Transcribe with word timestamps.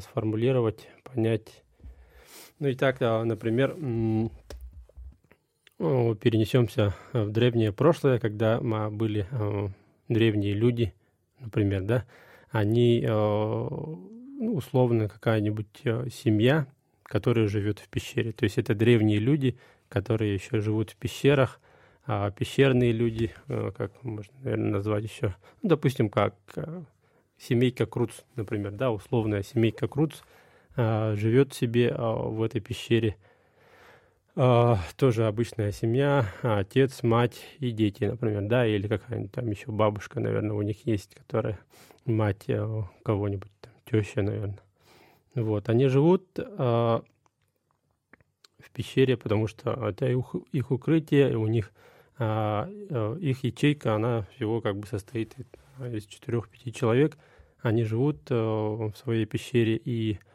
сформулировать, 0.00 0.88
понять, 1.04 1.62
ну 2.58 2.68
и 2.68 2.74
так, 2.74 3.00
например, 3.00 3.76
перенесемся 5.78 6.94
в 7.12 7.30
древнее 7.30 7.72
прошлое, 7.72 8.18
когда 8.18 8.60
мы 8.60 8.90
были 8.90 9.26
э, 9.30 9.68
древние 10.08 10.54
люди, 10.54 10.92
например, 11.38 11.82
да, 11.82 12.04
они 12.50 13.04
ну, 13.06 14.54
условно 14.54 15.08
какая-нибудь 15.08 15.82
семья, 16.12 16.66
которая 17.04 17.46
живет 17.46 17.78
в 17.78 17.88
пещере. 17.88 18.32
То 18.32 18.44
есть 18.44 18.58
это 18.58 18.74
древние 18.74 19.18
люди, 19.18 19.56
которые 19.88 20.34
еще 20.34 20.60
живут 20.60 20.90
в 20.90 20.96
пещерах, 20.96 21.60
а 22.06 22.30
пещерные 22.30 22.92
люди, 22.92 23.32
как 23.46 24.02
можно, 24.02 24.32
наверное, 24.42 24.70
назвать 24.72 25.04
еще, 25.04 25.34
ну, 25.62 25.68
допустим, 25.68 26.08
как 26.08 26.34
семейка 27.38 27.86
Круц, 27.86 28.12
например, 28.34 28.72
да, 28.72 28.90
условная 28.90 29.44
семейка 29.44 29.86
Круц– 29.86 30.14
а, 30.22 30.24
живет 30.78 31.54
себе 31.54 31.92
а, 31.92 32.14
в 32.14 32.40
этой 32.40 32.60
пещере. 32.60 33.16
А, 34.36 34.78
тоже 34.96 35.26
обычная 35.26 35.72
семья, 35.72 36.32
отец, 36.42 37.02
мать 37.02 37.40
и 37.58 37.72
дети, 37.72 38.04
например, 38.04 38.42
да, 38.42 38.64
или 38.64 38.86
какая-нибудь 38.86 39.32
там 39.32 39.50
еще 39.50 39.72
бабушка, 39.72 40.20
наверное, 40.20 40.54
у 40.54 40.62
них 40.62 40.86
есть, 40.86 41.16
которая 41.16 41.58
мать 42.04 42.46
кого-нибудь, 43.02 43.50
там, 43.60 43.72
теща, 43.90 44.22
наверное. 44.22 44.60
Вот, 45.34 45.68
они 45.68 45.88
живут 45.88 46.24
в 46.36 47.02
пещере, 48.72 49.16
потому 49.16 49.48
что 49.48 49.72
это 49.72 50.06
их, 50.06 50.70
укрытие, 50.70 51.36
у 51.36 51.48
них 51.48 51.72
их 52.20 53.44
ячейка, 53.44 53.94
она 53.94 54.26
всего 54.34 54.60
как 54.60 54.76
бы 54.76 54.86
состоит 54.86 55.34
из 55.80 56.06
четырех-пяти 56.06 56.72
человек. 56.72 57.18
Они 57.60 57.82
живут 57.84 58.30
в 58.30 58.92
своей 58.96 59.26
пещере 59.26 59.76
и 59.76 60.18
а, 60.18 60.28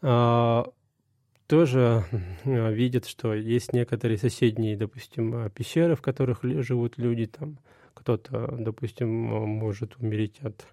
тоже 0.00 2.04
а, 2.44 2.70
видят, 2.70 3.06
что 3.06 3.34
есть 3.34 3.72
некоторые 3.72 4.18
соседние, 4.18 4.76
допустим, 4.76 5.34
а, 5.34 5.50
пещеры, 5.50 5.96
в 5.96 6.02
которых 6.02 6.40
живут 6.42 6.98
люди, 6.98 7.26
там 7.26 7.58
кто-то, 7.94 8.54
допустим, 8.58 9.08
может 9.08 9.96
умереть 9.96 10.38
от, 10.40 10.64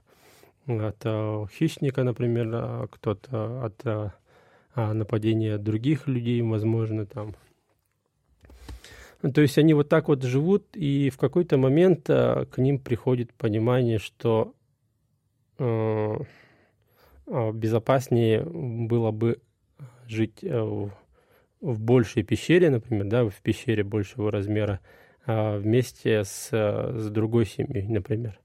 от 0.67 1.49
хищника, 1.49 2.03
например, 2.03 2.87
кто-то 2.89 3.65
от 3.65 4.13
нападения 4.75 5.57
других 5.57 6.07
людей, 6.07 6.39
возможно, 6.43 7.07
там. 7.07 7.35
То 9.33 9.41
есть 9.41 9.57
они 9.57 9.73
вот 9.73 9.89
так 9.89 10.07
вот 10.07 10.21
живут, 10.21 10.67
и 10.75 11.09
в 11.09 11.17
какой-то 11.17 11.57
момент 11.57 12.05
к 12.05 12.51
ним 12.57 12.77
приходит 12.77 13.33
понимание, 13.33 13.97
что 13.97 14.53
а, 15.57 16.21
безопаснее 17.27 18.43
было 18.43 19.11
бы 19.11 19.39
жить 20.07 20.43
э, 20.43 20.61
в, 21.61 21.79
большей 21.79 22.23
пещере, 22.23 22.69
например, 22.69 23.05
да, 23.05 23.25
в 23.27 23.41
пещере 23.41 23.83
большего 23.83 24.31
размера, 24.31 24.79
а, 25.25 25.57
вместе 25.57 26.23
с, 26.23 26.49
с 26.51 27.09
другой 27.09 27.45
семьей, 27.45 27.87
например. 27.87 28.39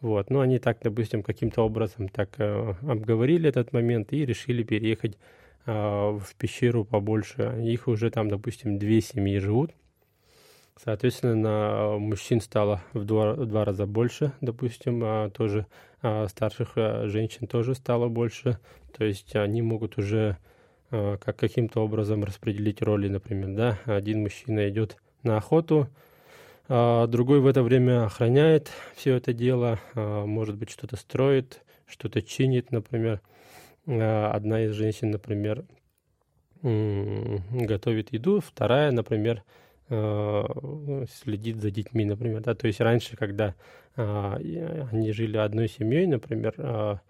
Вот. 0.00 0.30
Ну, 0.30 0.40
они 0.40 0.58
так, 0.58 0.78
допустим, 0.82 1.22
каким-то 1.22 1.62
образом 1.62 2.08
так 2.08 2.30
э, 2.38 2.74
обговорили 2.82 3.48
этот 3.48 3.72
момент 3.72 4.12
и 4.12 4.24
решили 4.24 4.62
переехать 4.62 5.18
а, 5.66 6.12
в 6.18 6.34
пещеру 6.36 6.84
побольше. 6.84 7.60
Их 7.62 7.86
уже 7.88 8.10
там, 8.10 8.28
допустим, 8.28 8.78
две 8.78 9.00
семьи 9.00 9.38
живут. 9.38 9.72
Соответственно, 10.82 11.98
мужчин 11.98 12.40
стало 12.40 12.80
в 12.94 13.04
два, 13.04 13.34
в 13.34 13.44
два 13.44 13.66
раза 13.66 13.84
больше, 13.86 14.32
допустим, 14.40 15.02
а 15.04 15.28
тоже 15.28 15.66
а 16.00 16.26
старших 16.26 16.72
а, 16.76 17.06
женщин 17.06 17.46
тоже 17.46 17.74
стало 17.74 18.08
больше. 18.08 18.58
То 18.96 19.04
есть 19.04 19.36
они 19.36 19.60
могут 19.60 19.98
уже 19.98 20.38
а, 20.90 21.18
как 21.18 21.36
каким-то 21.36 21.80
образом 21.80 22.24
распределить 22.24 22.80
роли, 22.80 23.08
например, 23.08 23.54
да, 23.54 23.78
один 23.84 24.22
мужчина 24.22 24.70
идет 24.70 24.96
на 25.22 25.36
охоту, 25.36 25.86
а 26.66 27.06
другой 27.06 27.40
в 27.40 27.46
это 27.46 27.62
время 27.62 28.06
охраняет 28.06 28.70
все 28.96 29.16
это 29.16 29.34
дело, 29.34 29.78
а, 29.94 30.24
может 30.24 30.56
быть, 30.56 30.70
что-то 30.70 30.96
строит, 30.96 31.62
что-то 31.86 32.22
чинит, 32.22 32.72
например. 32.72 33.20
А, 33.86 34.30
одна 34.32 34.64
из 34.64 34.72
женщин, 34.72 35.10
например, 35.10 35.66
готовит 36.62 38.14
еду, 38.14 38.40
вторая, 38.40 38.92
например, 38.92 39.42
Э, 39.42 39.69
следит 39.90 41.56
за 41.56 41.70
детьми, 41.70 42.04
например. 42.04 42.40
Да? 42.42 42.54
То 42.54 42.68
есть 42.68 42.80
раньше, 42.80 43.16
когда 43.16 43.56
а, 43.96 44.36
они 44.92 45.12
жили 45.12 45.36
одной 45.36 45.68
семьей, 45.68 46.06
например, 46.06 46.54
а, 46.58 47.00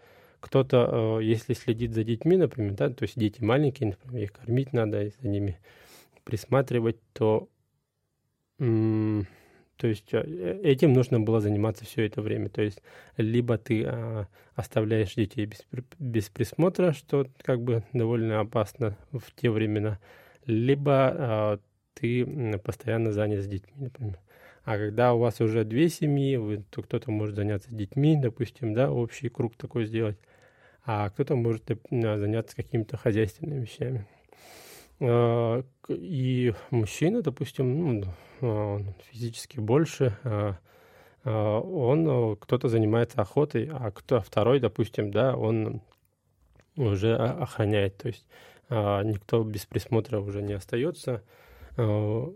кто-то, 0.40 1.18
э, 1.20 1.24
если 1.24 1.52
следит 1.52 1.92
за 1.92 2.02
детьми, 2.02 2.36
например, 2.36 2.72
да, 2.72 2.88
то 2.88 3.02
есть 3.02 3.18
дети 3.18 3.42
маленькие, 3.42 3.90
например, 3.90 4.22
их 4.22 4.32
кормить 4.32 4.72
надо, 4.72 5.10
за 5.20 5.28
ними 5.28 5.58
присматривать, 6.24 6.96
то, 7.12 7.48
то 8.56 9.86
есть 9.86 10.12
э, 10.12 10.60
этим 10.62 10.94
нужно 10.94 11.20
было 11.20 11.40
заниматься 11.40 11.84
все 11.84 12.06
это 12.06 12.22
время. 12.22 12.48
То 12.48 12.62
есть 12.62 12.82
либо 13.18 13.58
ты 13.58 13.84
а, 13.84 14.26
оставляешь 14.54 15.14
детей 15.14 15.46
без, 15.46 15.66
без 15.98 16.28
присмотра, 16.30 16.92
что 16.92 17.26
как 17.42 17.60
бы 17.62 17.84
довольно 17.92 18.40
опасно 18.40 18.96
в 19.12 19.34
те 19.34 19.50
времена, 19.50 19.98
либо 20.46 21.60
ты 22.00 22.58
постоянно 22.58 23.12
занят 23.12 23.42
с 23.42 23.46
детьми, 23.46 23.74
например. 23.76 24.18
А 24.64 24.76
когда 24.76 25.14
у 25.14 25.18
вас 25.18 25.40
уже 25.40 25.64
две 25.64 25.88
семьи, 25.88 26.36
вы, 26.36 26.62
то 26.70 26.82
кто-то 26.82 27.10
может 27.10 27.36
заняться 27.36 27.72
детьми, 27.72 28.16
допустим, 28.16 28.74
да, 28.74 28.90
общий 28.90 29.28
круг 29.28 29.56
такой 29.56 29.86
сделать, 29.86 30.18
а 30.84 31.08
кто-то 31.10 31.34
может 31.36 31.64
заняться 31.90 32.56
какими-то 32.56 32.96
хозяйственными 32.96 33.62
вещами. 33.62 34.06
А, 35.00 35.62
и 35.88 36.54
мужчина, 36.70 37.22
допустим, 37.22 38.00
ну, 38.00 38.04
а, 38.42 38.80
физически 39.10 39.58
больше, 39.58 40.16
а, 40.24 40.56
он, 41.24 42.36
кто-то 42.36 42.68
занимается 42.68 43.20
охотой, 43.20 43.68
а 43.72 43.90
кто 43.90 44.20
второй, 44.20 44.58
допустим, 44.58 45.10
да, 45.10 45.36
он 45.36 45.82
уже 46.76 47.14
охраняет, 47.14 47.98
то 47.98 48.08
есть 48.08 48.24
никто 48.70 49.42
без 49.44 49.66
присмотра 49.66 50.18
уже 50.18 50.40
не 50.40 50.54
остается, 50.54 51.16
Э, 51.16 51.49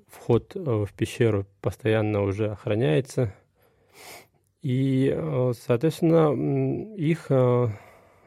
вход 0.09 0.53
э, 0.55 0.61
в 0.61 0.93
пещеру 0.95 1.47
постоянно 1.61 2.23
уже 2.23 2.51
охраняется. 2.51 3.35
И, 4.63 5.13
э, 5.15 5.53
соответственно, 5.59 6.95
их 6.97 7.31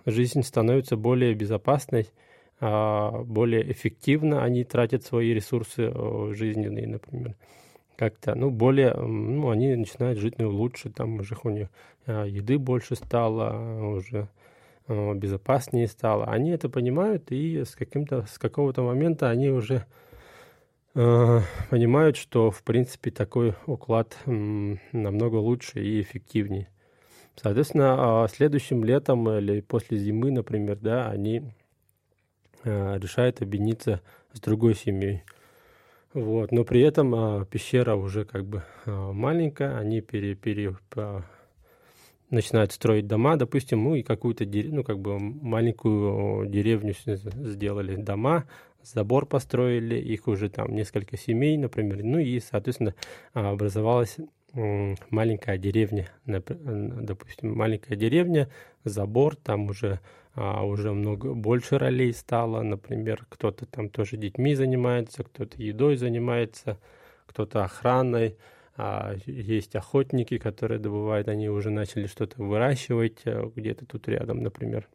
жизнь 0.06 0.44
становится 0.44 0.96
более 0.96 1.34
безопасной, 1.34 2.08
более 2.60 3.72
эффективно 3.72 4.44
они 4.44 4.64
тратят 4.64 5.04
свои 5.04 5.34
ресурсы 5.34 5.94
жизненные, 6.34 6.88
например. 6.88 7.36
Как-то, 7.98 8.34
ну, 8.34 8.50
более, 8.50 8.94
ну, 8.96 9.50
они 9.50 9.76
начинают 9.76 10.18
жить 10.18 10.40
ну, 10.40 10.50
лучше, 10.50 10.90
там 10.90 11.20
уже 11.20 11.36
у 11.44 11.50
них 11.50 11.68
еды 12.08 12.58
больше 12.58 12.96
стало, 12.96 13.90
уже 13.90 14.30
безопаснее 14.88 15.88
стало. 15.88 16.26
Они 16.26 16.52
это 16.52 16.70
понимают, 16.70 17.32
и 17.32 17.64
с 17.64 17.76
каким-то, 17.76 18.26
с 18.26 18.40
какого-то 18.40 18.82
момента 18.82 19.30
они 19.30 19.50
уже 19.50 19.86
Э, 19.86 20.07
понимают, 21.70 22.18
что, 22.18 22.50
в 22.50 22.64
принципе, 22.64 23.12
такой 23.12 23.54
уклад 23.68 24.18
намного 24.26 25.36
лучше 25.36 25.84
и 25.84 26.02
эффективнее. 26.02 26.70
Соответственно, 27.36 28.24
а, 28.24 28.28
следующим 28.28 28.84
летом 28.84 29.30
или 29.30 29.62
после 29.62 30.00
зимы, 30.00 30.32
например, 30.32 30.78
да, 30.78 31.08
они 31.08 31.44
э, 32.64 32.98
решают 32.98 33.44
объединиться 33.44 34.02
с 34.34 34.40
другой 34.40 34.74
семьей. 34.74 35.24
Вот. 36.14 36.52
Но 36.52 36.64
при 36.64 36.82
этом 36.82 37.14
а, 37.14 37.46
пещера 37.46 37.96
уже 37.96 38.26
как 38.26 38.46
бы 38.46 38.64
а, 38.86 39.12
маленькая, 39.12 39.78
они 39.78 40.02
пере, 40.02 40.34
пере, 40.34 40.76
начинают 42.32 42.72
строить 42.72 43.06
дома, 43.06 43.36
допустим, 43.36 43.84
ну 43.84 43.94
и 43.94 44.02
какую-то 44.02 44.44
ну, 44.46 44.84
как 44.84 45.00
бы 45.00 45.20
маленькую 45.20 46.48
деревню 46.48 46.96
сделали 46.96 47.96
дома, 47.98 48.46
забор 48.84 49.26
построили, 49.26 49.96
их 49.96 50.28
уже 50.28 50.50
там 50.50 50.74
несколько 50.76 51.18
семей, 51.18 51.58
например, 51.58 52.04
ну 52.04 52.20
и, 52.20 52.40
соответственно, 52.40 52.96
а, 53.34 53.52
образовалась 53.52 54.18
маленькая 54.54 55.58
деревня, 55.58 56.10
допустим, 56.26 57.56
маленькая 57.56 57.96
деревня, 57.96 58.50
забор, 58.86 59.36
там 59.36 59.66
уже 59.66 60.00
а, 60.40 60.64
уже 60.64 60.94
много 60.94 61.34
больше 61.34 61.80
ролей 61.80 62.14
стало, 62.14 62.62
например, 62.62 63.26
кто-то 63.28 63.66
там 63.66 63.90
тоже 63.90 64.18
детьми 64.18 64.54
занимается, 64.54 65.24
кто-то 65.24 65.62
едой 65.62 65.98
занимается, 65.98 66.78
кто-то 67.26 67.64
охраной, 67.64 68.38
а, 68.76 69.16
есть 69.26 69.76
охотники, 69.76 70.38
которые 70.38 70.80
добывают, 70.80 71.28
они 71.28 71.50
уже 71.50 71.72
начали 71.72 72.06
что-то 72.06 72.44
выращивать 72.44 73.22
э, 73.26 73.50
где-то 73.56 73.88
тут 73.88 74.08
рядом, 74.08 74.44
например. 74.44 74.88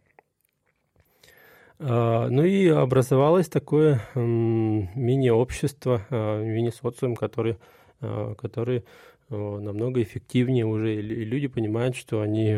А, 1.78 2.28
ну 2.28 2.44
и 2.44 2.68
образовалось 2.68 3.48
такое 3.48 4.02
мини-общество, 4.14 6.06
а, 6.10 6.42
мини-социум, 6.42 7.16
который, 7.16 7.58
а, 8.00 8.34
который 8.34 8.84
намного 9.28 10.02
эффективнее 10.02 10.66
уже, 10.66 10.94
и 10.96 11.00
люди 11.00 11.46
понимают, 11.46 11.96
что 11.96 12.20
они 12.20 12.54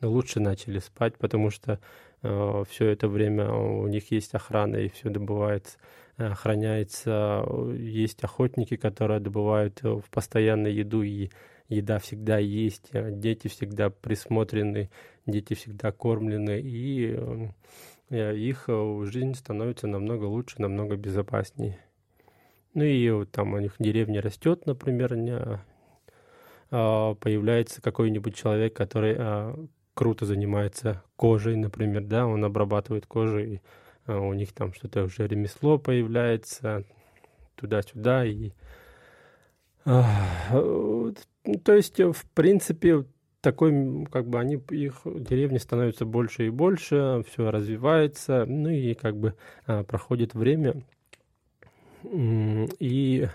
лучше 0.00 0.40
начали 0.40 0.78
спать, 0.78 1.18
потому 1.18 1.50
что 1.50 1.78
все 2.22 2.86
это 2.86 3.06
время 3.06 3.52
у 3.52 3.86
них 3.86 4.10
есть 4.10 4.32
охрана, 4.32 4.76
и 4.76 4.88
все 4.88 5.10
добывается, 5.10 5.76
охраняется, 6.16 7.44
есть 7.74 8.24
охотники, 8.24 8.76
которые 8.76 9.20
добывают 9.20 9.82
в 9.82 10.04
постоянно 10.10 10.68
еду, 10.68 11.02
и 11.02 11.28
еда 11.68 11.98
всегда 11.98 12.38
есть, 12.38 12.90
дети 12.94 13.48
всегда 13.48 13.90
присмотрены, 13.90 14.88
дети 15.26 15.52
всегда 15.52 15.92
кормлены, 15.92 16.62
и 16.62 17.14
Э, 17.14 17.48
их 18.10 18.64
э, 18.68 19.04
жизнь 19.04 19.34
становится 19.34 19.86
намного 19.86 20.24
лучше, 20.24 20.60
намного 20.60 20.96
безопаснее. 20.96 21.78
Ну 22.74 22.84
и 22.84 23.10
вот 23.10 23.30
там 23.30 23.54
у 23.54 23.58
них 23.58 23.74
деревня 23.78 24.22
растет, 24.22 24.66
например, 24.66 25.14
а, 26.70 27.14
появляется 27.14 27.80
какой-нибудь 27.82 28.34
человек, 28.34 28.74
который 28.74 29.16
а, 29.18 29.66
круто 29.94 30.26
занимается 30.26 31.02
кожей, 31.16 31.56
например, 31.56 32.04
да, 32.04 32.26
он 32.26 32.44
обрабатывает 32.44 33.06
кожу, 33.06 33.38
и 33.38 33.60
а, 34.06 34.18
у 34.18 34.32
них 34.34 34.52
там 34.52 34.72
что-то 34.72 35.04
уже 35.04 35.26
ремесло 35.26 35.78
появляется 35.78 36.84
туда-сюда, 37.56 38.24
и 38.26 38.52
то 39.84 41.14
есть, 41.72 41.98
в 41.98 42.26
принципе, 42.34 43.06
такой, 43.40 44.06
как 44.10 44.26
бы 44.26 44.38
они, 44.38 44.62
их 44.70 45.02
деревни 45.04 45.58
становятся 45.58 46.04
больше 46.04 46.46
и 46.46 46.50
больше, 46.50 47.24
все 47.28 47.50
развивается, 47.50 48.44
ну 48.46 48.68
и 48.68 48.94
как 48.94 49.16
бы 49.16 49.34
а, 49.66 49.84
проходит 49.84 50.34
время, 50.34 50.82
и 52.04 53.28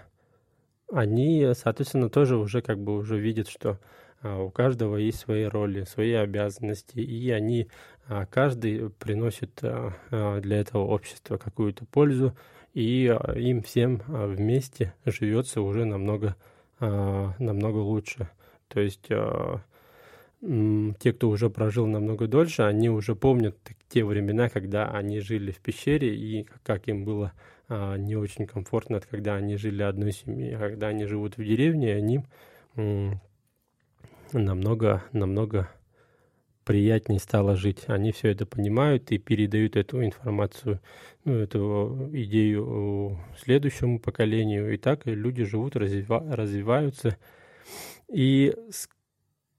они, 0.91 1.51
соответственно, 1.55 2.09
тоже 2.09 2.37
уже 2.37 2.61
как 2.61 2.79
бы 2.79 2.97
уже 2.97 3.19
видят, 3.19 3.47
что 3.47 3.79
а, 4.21 4.41
у 4.41 4.49
каждого 4.49 4.97
есть 4.97 5.19
свои 5.19 5.43
роли, 5.45 5.83
свои 5.83 6.13
обязанности, 6.13 6.99
и 6.99 7.29
они, 7.31 7.67
а, 8.07 8.25
каждый 8.25 8.89
приносит 8.89 9.59
а, 9.63 10.39
для 10.41 10.59
этого 10.59 10.83
общества 10.83 11.37
какую-то 11.37 11.85
пользу, 11.85 12.35
и 12.73 13.07
а, 13.07 13.33
им 13.33 13.61
всем 13.61 14.01
а, 14.07 14.27
вместе 14.27 14.93
живется 15.05 15.61
уже 15.61 15.85
намного, 15.85 16.35
а, 16.79 17.33
намного 17.39 17.77
лучше. 17.77 18.29
То 18.67 18.79
есть 18.79 19.07
а, 19.09 19.61
те, 20.99 21.13
кто 21.13 21.29
уже 21.29 21.49
прожил 21.49 21.87
намного 21.87 22.27
дольше, 22.27 22.63
они 22.63 22.89
уже 22.89 23.15
помнят 23.15 23.57
те 23.87 24.03
времена, 24.03 24.49
когда 24.49 24.91
они 24.91 25.19
жили 25.21 25.51
в 25.51 25.59
пещере 25.59 26.15
и 26.15 26.45
как 26.63 26.87
им 26.89 27.05
было 27.05 27.31
а, 27.69 27.95
не 27.95 28.17
очень 28.17 28.45
комфортно, 28.45 28.99
когда 28.99 29.35
они 29.35 29.55
жили 29.55 29.83
одной 29.83 30.11
семьей, 30.11 30.55
а 30.55 30.69
когда 30.69 30.87
они 30.87 31.05
живут 31.05 31.37
в 31.37 31.43
деревне, 31.43 31.93
они 31.93 32.25
намного, 34.33 35.03
намного 35.13 35.69
приятнее 36.65 37.19
стало 37.19 37.55
жить. 37.55 37.83
Они 37.87 38.11
все 38.11 38.29
это 38.29 38.45
понимают 38.45 39.11
и 39.11 39.17
передают 39.17 39.75
эту 39.75 40.03
информацию, 40.03 40.81
ну, 41.23 41.35
эту 41.35 42.09
идею 42.11 43.19
следующему 43.37 43.99
поколению. 43.99 44.73
И 44.73 44.77
так 44.77 45.05
люди 45.05 45.43
живут, 45.43 45.75
развива 45.75 46.23
развиваются. 46.35 47.17
И 48.11 48.53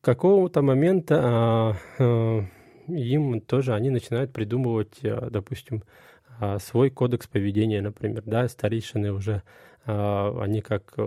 какого-то 0.05 0.63
момента 0.63 1.21
а, 1.23 1.77
а, 1.99 2.45
им 2.89 3.41
тоже 3.41 3.75
они 3.75 3.91
начинают 3.91 4.33
придумывать, 4.33 5.01
а, 5.03 5.31
допустим, 5.31 5.83
а, 6.39 6.59
свой 6.59 6.91
кодекс 6.91 7.27
поведения, 7.27 7.81
например, 7.81 8.23
да, 8.27 8.47
старейшины 8.49 9.13
уже 9.13 9.43
а, 9.87 10.39
они 10.43 10.61
как 10.61 10.95
э, 10.97 11.03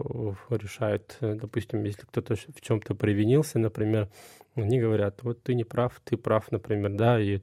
решают, 0.49 1.17
допустим, 1.21 1.83
если 1.83 2.01
кто-то 2.01 2.35
в 2.35 2.61
чем-то 2.61 2.95
провинился, 2.95 3.59
например, 3.59 4.09
они 4.55 4.79
говорят, 4.79 5.23
вот 5.23 5.41
ты 5.43 5.55
не 5.55 5.63
прав, 5.63 5.99
ты 6.03 6.17
прав, 6.17 6.51
например, 6.51 6.91
да, 6.91 7.19
и 7.19 7.39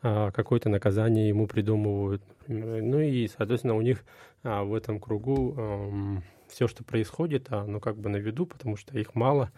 какое-то 0.00 0.68
наказание 0.68 1.28
ему 1.28 1.46
придумывают, 1.46 2.24
например. 2.48 2.82
ну 2.82 2.98
и, 2.98 3.28
соответственно, 3.28 3.76
у 3.76 3.82
них 3.82 4.04
в 4.42 4.74
этом 4.74 4.98
кругу 4.98 6.20
все, 6.48 6.66
что 6.66 6.82
происходит, 6.82 7.52
оно 7.52 7.78
как 7.78 7.96
бы 7.98 8.08
на 8.08 8.16
виду, 8.16 8.46
потому 8.46 8.76
что 8.76 8.98
их 8.98 9.14
мало, 9.14 9.52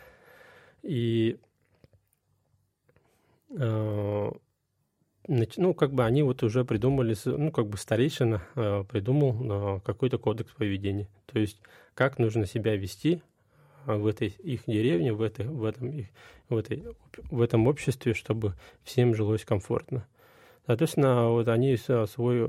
и 0.84 1.38
э, 3.50 4.30
ну, 5.26 5.74
как 5.74 5.92
бы 5.92 6.04
они 6.04 6.22
вот 6.22 6.42
уже 6.42 6.64
придумали, 6.64 7.16
ну, 7.24 7.50
как 7.50 7.66
бы 7.68 7.78
старейшина 7.78 8.42
э, 8.54 8.84
придумал 8.88 9.76
э, 9.76 9.80
какой-то 9.80 10.18
кодекс 10.18 10.52
поведения. 10.52 11.08
То 11.26 11.38
есть, 11.38 11.60
как 11.94 12.18
нужно 12.18 12.46
себя 12.46 12.76
вести 12.76 13.22
в 13.86 14.06
этой 14.06 14.28
их 14.28 14.64
деревне, 14.66 15.12
в, 15.12 15.22
этой, 15.22 15.46
в, 15.46 15.64
этом, 15.64 15.90
их, 15.90 16.06
в, 16.48 16.56
этой, 16.56 16.84
в 17.30 17.40
этом 17.40 17.66
обществе, 17.66 18.14
чтобы 18.14 18.54
всем 18.82 19.14
жилось 19.14 19.44
комфортно. 19.44 20.06
Соответственно, 20.66 21.28
вот 21.28 21.48
они 21.48 21.76
свой 21.76 22.48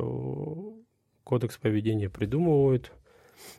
кодекс 1.24 1.58
поведения 1.58 2.10
придумывают– 2.10 2.92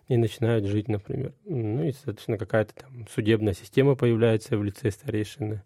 и 0.09 0.17
начинают 0.17 0.65
жить, 0.67 0.89
например. 0.89 1.33
Ну 1.45 1.85
и, 1.85 1.93
соответственно, 1.93 2.39
какая-то 2.39 2.75
там 2.75 3.07
судебная 3.13 3.55
система 3.55 3.95
появляется 3.95 4.57
в 4.57 4.65
лице 4.65 4.91
старейшины. 4.91 5.63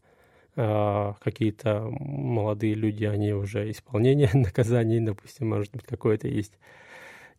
А, 0.56 1.14
какие-то 1.22 1.88
молодые 1.90 2.74
люди, 2.74 3.04
они 3.04 3.32
уже 3.32 3.70
исполнение 3.70 4.30
наказаний, 4.34 5.00
допустим, 5.00 5.48
может 5.48 5.72
быть, 5.72 5.84
какое-то 5.84 6.28
есть. 6.28 6.52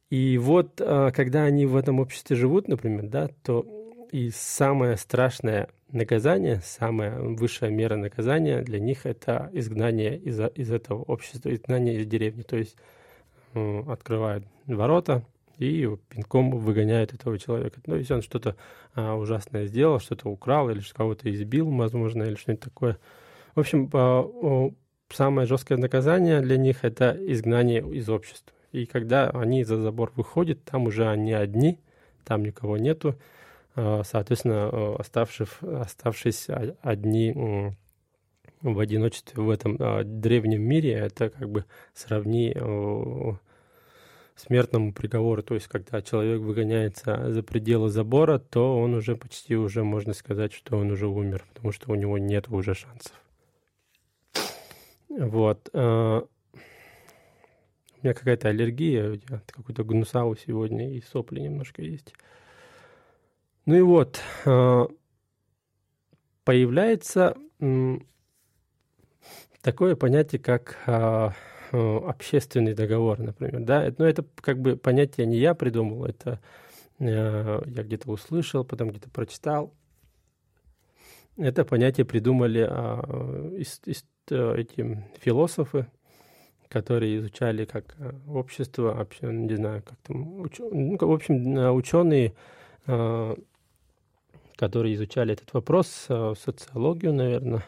И 0.09 0.37
вот, 0.37 0.79
а, 0.81 1.11
когда 1.11 1.43
они 1.43 1.65
в 1.65 1.75
этом 1.75 1.99
обществе 1.99 2.35
живут, 2.35 2.67
например, 2.67 3.07
да, 3.07 3.29
то 3.43 3.65
и 4.11 4.29
самое 4.29 4.97
страшное 4.97 5.69
наказание, 5.91 6.61
самая 6.63 7.19
высшая 7.19 7.69
мера 7.69 7.95
наказания 7.95 8.61
для 8.61 8.79
них 8.79 9.05
это 9.05 9.49
изгнание 9.53 10.17
из, 10.17 10.39
из 10.55 10.71
этого 10.71 11.01
общества, 11.03 11.53
изгнание 11.53 11.95
из 11.95 12.07
деревни. 12.07 12.41
То 12.41 12.57
есть 12.57 12.75
открывают 13.53 14.45
ворота, 14.65 15.23
и 15.61 15.87
пинком 16.09 16.57
выгоняет 16.57 17.13
этого 17.13 17.37
человека. 17.37 17.79
Ну, 17.85 17.95
если 17.95 18.15
он 18.15 18.23
что-то 18.23 18.55
а, 18.95 19.15
ужасное 19.15 19.67
сделал, 19.67 19.99
что-то 19.99 20.27
украл 20.27 20.71
или 20.71 20.81
кого-то 20.91 21.31
избил, 21.31 21.69
возможно, 21.69 22.23
или 22.23 22.33
что-нибудь 22.33 22.63
такое. 22.63 22.97
В 23.53 23.59
общем, 23.59 23.87
а, 23.93 24.71
самое 25.09 25.47
жесткое 25.47 25.77
наказание 25.77 26.41
для 26.41 26.57
них 26.57 26.83
это 26.83 27.15
изгнание 27.27 27.87
из 27.93 28.09
общества. 28.09 28.55
И 28.71 28.87
когда 28.87 29.29
они 29.29 29.63
за 29.63 29.77
забор 29.77 30.11
выходят, 30.15 30.63
там 30.63 30.87
уже 30.87 31.07
они 31.07 31.33
одни, 31.33 31.79
там 32.25 32.43
никого 32.43 32.77
нету. 32.77 33.15
А, 33.75 34.01
соответственно, 34.03 34.95
оставшись, 34.95 35.47
оставшись 35.61 36.47
одни 36.81 37.75
в 38.63 38.79
одиночестве 38.79 39.43
в 39.43 39.49
этом 39.51 39.77
а, 39.79 40.03
древнем 40.03 40.63
мире, 40.63 40.93
это 40.93 41.29
как 41.29 41.51
бы 41.51 41.65
сравни 41.93 42.51
смертному 44.41 44.93
приговору. 44.93 45.43
То 45.43 45.55
есть, 45.55 45.67
когда 45.67 46.01
человек 46.01 46.41
выгоняется 46.41 47.31
за 47.31 47.43
пределы 47.43 47.89
забора, 47.89 48.39
то 48.39 48.79
он 48.79 48.93
уже 48.93 49.15
почти 49.15 49.55
уже, 49.55 49.83
можно 49.83 50.13
сказать, 50.13 50.53
что 50.53 50.77
он 50.77 50.91
уже 50.91 51.07
умер, 51.07 51.43
потому 51.53 51.71
что 51.71 51.91
у 51.91 51.95
него 51.95 52.17
нет 52.17 52.49
уже 52.49 52.73
шансов. 52.73 53.13
Вот. 55.09 55.69
А, 55.73 56.21
у 56.21 56.57
меня 58.03 58.13
какая-то 58.13 58.49
аллергия, 58.49 59.19
какой-то 59.47 59.83
гнусау 59.83 60.35
сегодня 60.35 60.95
и 60.95 61.01
сопли 61.01 61.39
немножко 61.39 61.81
есть. 61.83 62.13
Ну 63.65 63.75
и 63.75 63.81
вот, 63.81 64.19
а, 64.45 64.87
появляется 66.43 67.37
такое 69.61 69.95
понятие, 69.95 70.41
как 70.41 70.77
а, 70.87 71.33
общественный 71.71 72.73
договор, 72.73 73.19
например. 73.19 73.61
Да? 73.61 73.83
Но 73.85 73.95
ну, 73.99 74.05
это 74.05 74.25
как 74.41 74.59
бы 74.59 74.75
понятие 74.75 75.25
не 75.25 75.37
я 75.37 75.53
придумал, 75.53 76.05
это 76.05 76.39
я 76.99 77.61
где-то 77.65 78.11
услышал, 78.11 78.63
потом 78.63 78.89
где-то 78.89 79.09
прочитал. 79.09 79.73
Это 81.37 81.65
понятие 81.65 82.05
придумали 82.05 82.61
эти 83.57 85.03
философы, 85.19 85.87
которые 86.71 87.17
изучали 87.17 87.65
как 87.65 87.95
э, 87.99 88.13
общество, 88.27 88.93
вообще, 88.93 89.27
не 89.27 89.55
знаю, 89.55 89.83
как 89.83 89.97
там, 90.03 90.39
уч... 90.39 90.59
ну, 90.59 90.97
в 90.97 91.11
общем, 91.11 91.57
э, 91.57 91.69
ученые, 91.69 92.33
э, 92.87 93.35
которые 94.55 94.95
изучали 94.95 95.33
этот 95.33 95.53
вопрос, 95.53 96.07
социологию, 96.07 97.13
наверное, 97.13 97.63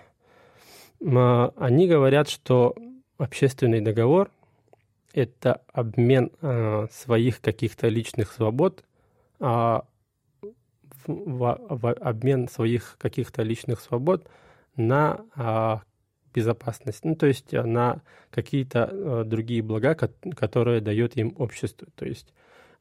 они 0.99 1.87
говорят, 1.87 2.29
что 2.29 2.75
общественный 3.17 3.81
договор– 3.81 4.31
это 5.13 5.61
обмен 5.71 6.31
своих 6.91 7.39
каких-то 7.39 7.87
личных 7.87 8.31
свобод, 8.31 8.83
а 9.39 9.85
в, 11.05 11.59
в, 11.69 11.93
обмен 11.93 12.47
своих 12.47 12.95
каких-то 12.97 13.43
личных 13.43 13.79
свобод 13.79 14.27
на 14.75 15.23
а, 15.35 15.81
безопасность, 16.33 17.05
ну, 17.05 17.15
то 17.15 17.27
есть 17.27 17.53
э, 17.53 17.61
на 17.63 18.01
какие-то 18.31 18.89
э, 18.91 19.23
другие 19.25 19.61
блага, 19.61 19.95
которые 19.95 20.81
дает 20.81 21.15
им 21.15 21.33
общество. 21.37 21.87
То 21.95 22.05
есть, 22.05 22.33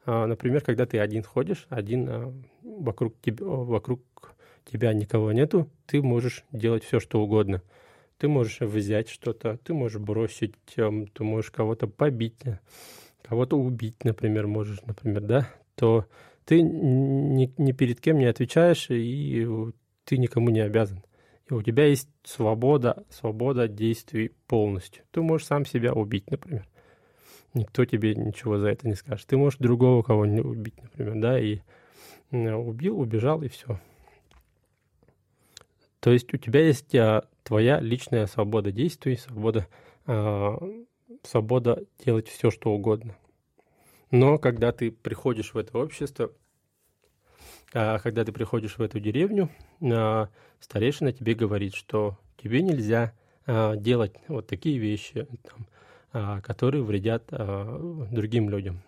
э, 0.07 0.27
например, 0.27 0.63
когда 0.63 0.87
ты 0.87 0.99
один 0.99 1.23
ходишь, 1.23 1.67
один 1.69 2.45
вокруг 2.63 3.21
тебя, 3.21 3.45
вокруг 3.45 4.01
тебя 4.65 4.93
никого 4.95 5.33
нету, 5.33 5.69
ты 5.87 6.03
можешь 6.03 6.45
делать 6.53 6.85
все, 6.85 7.01
что 7.01 7.21
угодно. 7.21 7.63
Ты 8.19 8.29
можешь 8.29 8.61
взять 8.61 9.09
что-то, 9.09 9.59
ты 9.59 9.75
можешь 9.75 10.01
бросить, 10.01 10.55
ты 10.65 11.25
можешь 11.25 11.51
кого-то 11.51 11.87
побить, 11.89 12.39
кого-то 13.23 13.59
убить, 13.59 14.05
например, 14.05 14.47
можешь, 14.47 14.81
например, 14.83 15.23
да, 15.23 15.49
то 15.75 16.07
ты 16.45 16.63
ни, 16.63 17.53
ни 17.57 17.73
перед 17.73 18.01
кем 18.01 18.19
не 18.19 18.27
отвечаешь, 18.27 18.89
и 18.91 19.47
ты 20.05 20.19
никому 20.19 20.51
не 20.51 20.61
обязан. 20.61 21.03
И 21.49 21.55
у 21.55 21.63
тебя 21.63 21.87
есть 21.87 22.09
свобода, 22.25 23.05
свобода 23.11 23.69
действий 23.69 24.33
полностью. 24.47 25.05
Ты 25.11 25.23
можешь 25.23 25.47
сам 25.47 25.67
себя 25.67 25.93
убить, 25.93 26.31
например. 26.31 26.67
Никто 27.55 27.85
тебе 27.85 28.15
ничего 28.15 28.59
за 28.59 28.69
это 28.69 28.89
не 28.89 28.95
скажет. 28.95 29.27
Ты 29.27 29.37
можешь 29.37 29.59
другого 29.59 30.03
кого-нибудь 30.03 30.57
убить, 30.57 30.83
например, 30.83 31.21
да, 31.21 31.39
и 31.39 31.61
убил, 32.31 32.99
убежал, 32.99 33.43
и 33.43 33.49
все. 33.49 33.79
То 36.01 36.11
есть 36.11 36.33
у 36.33 36.37
тебя 36.37 36.61
есть 36.67 36.95
а, 36.95 37.29
твоя 37.43 37.81
личная 37.81 38.27
свобода 38.27 38.73
действий, 38.73 39.17
свобода, 39.17 39.67
а, 40.07 40.59
свобода 41.23 41.85
делать 42.05 42.29
все, 42.29 42.51
что 42.51 42.71
угодно. 42.71 43.17
Но 44.11 44.39
когда 44.39 44.73
ты 44.73 44.91
приходишь 44.91 45.55
в 45.55 45.59
это 45.59 45.79
общество, 45.79 46.33
а 47.73 47.99
когда 48.01 48.25
ты 48.25 48.33
приходишь 48.33 48.77
в 48.77 48.83
эту 48.83 49.01
деревню, 49.01 49.51
а, 49.83 50.29
старейшина 50.61 51.13
тебе 51.13 51.35
говорит, 51.35 51.75
что 51.75 52.19
тебе 52.43 52.63
нельзя 52.63 53.15
а, 53.47 53.77
делать 53.77 54.15
вот 54.29 54.47
такие 54.47 54.79
вещи, 54.79 55.27
там, 55.43 55.67
которые 56.43 56.85
вредят 56.85 57.25
другим 57.31 58.51
людям, 58.51 58.83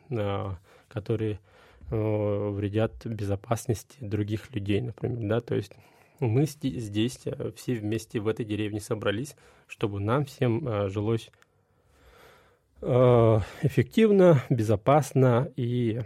которые 0.88 1.40
вредят 1.88 3.06
безопасности 3.06 3.96
других 4.02 4.54
людей, 4.54 4.82
например, 4.82 5.26
да, 5.26 5.40
то 5.40 5.54
есть 5.54 5.73
мы 6.21 6.47
здесь 6.47 7.21
все 7.56 7.75
вместе 7.75 8.21
в 8.21 8.28
этой 8.28 8.44
деревне 8.44 8.80
собрались, 8.80 9.37
чтобы 9.66 10.00
нам 10.00 10.25
всем 10.25 10.88
жилось 10.90 11.30
эффективно, 12.83 14.42
безопасно 14.50 15.50
и 15.56 16.02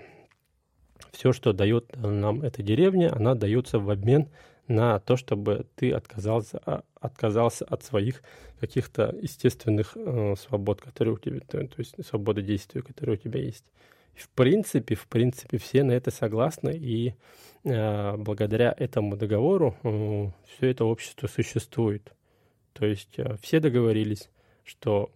все, 1.13 1.33
что 1.33 1.53
дает 1.53 1.97
нам 1.97 2.43
эта 2.43 2.63
деревня, 2.63 3.13
она 3.13 3.35
дается 3.35 3.79
в 3.81 3.91
обмен 3.91 4.29
на 4.69 5.01
то, 5.01 5.17
чтобы 5.17 5.67
ты 5.75 5.93
отказался, 5.93 6.61
а, 6.65 6.83
отказался 7.01 7.65
от 7.65 7.83
своих 7.83 8.23
каких-то 8.61 9.15
естественных 9.21 9.97
э, 9.97 10.35
свобод, 10.39 10.81
которые 10.81 11.15
у 11.15 11.19
тебя, 11.19 11.41
то, 11.41 11.67
есть 11.79 11.95
свободы 12.07 12.43
действия, 12.43 12.83
которые 12.83 13.17
у 13.17 13.19
тебя 13.19 13.41
есть. 13.41 13.65
В 14.19 14.29
принципе, 14.31 14.97
в 14.97 15.07
принципе, 15.07 15.59
все 15.59 15.85
на 15.85 15.93
это 15.93 16.11
согласны, 16.11 16.77
и 16.77 17.15
э, 17.65 18.17
благодаря 18.17 18.75
этому 18.77 19.17
договору 19.17 19.77
э, 19.85 20.31
все 20.47 20.71
это 20.71 20.85
общество 20.85 21.29
существует. 21.29 22.13
То 22.73 22.85
есть 22.85 23.19
э, 23.19 23.37
все 23.41 23.61
договорились, 23.61 24.29
что 24.65 25.13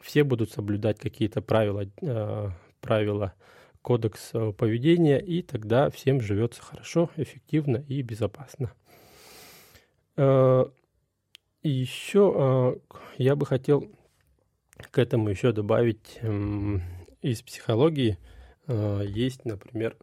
все 0.00 0.22
будут 0.22 0.52
соблюдать 0.52 1.00
какие-то 1.00 1.42
правила, 1.42 1.84
э, 2.00 2.50
правила 2.80 3.34
кодекс 3.82 4.32
поведения, 4.56 5.18
и 5.18 5.42
тогда 5.42 5.90
всем 5.90 6.20
живется 6.20 6.62
хорошо, 6.62 7.10
эффективно 7.16 7.84
и 7.88 8.02
безопасно. 8.02 8.72
Э, 10.16 10.66
еще 11.64 12.78
э, 12.86 12.94
я 13.16 13.34
бы 13.34 13.46
хотел 13.46 13.90
к 14.92 14.98
этому 14.98 15.28
еще 15.28 15.50
добавить 15.50 16.20
из 17.22 17.42
психологии 17.42 18.18
есть, 18.66 19.44
например, 19.44 19.96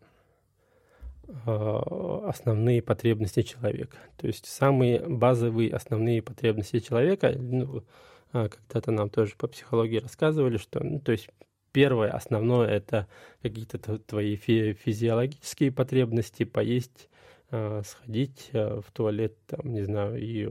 основные 1.45 2.81
потребности 2.81 3.41
человека. 3.41 3.97
То 4.17 4.27
есть 4.27 4.45
самые 4.45 4.99
базовые 4.99 5.73
основные 5.73 6.21
потребности 6.21 6.79
человека, 6.79 7.33
ну, 7.37 7.83
когда-то 8.31 8.91
нам 8.91 9.09
тоже 9.09 9.35
по 9.37 9.47
психологии 9.47 9.99
рассказывали, 9.99 10.57
что, 10.57 10.83
ну, 10.83 10.99
то 10.99 11.11
есть 11.13 11.29
первое, 11.71 12.11
основное, 12.11 12.67
это 12.67 13.07
какие-то 13.41 13.79
твои 13.99 14.35
физиологические 14.35 15.71
потребности, 15.71 16.43
поесть, 16.43 17.09
сходить 17.49 18.49
в 18.51 18.85
туалет, 18.93 19.37
там, 19.47 19.71
не 19.71 19.83
знаю, 19.83 20.17
и 20.21 20.47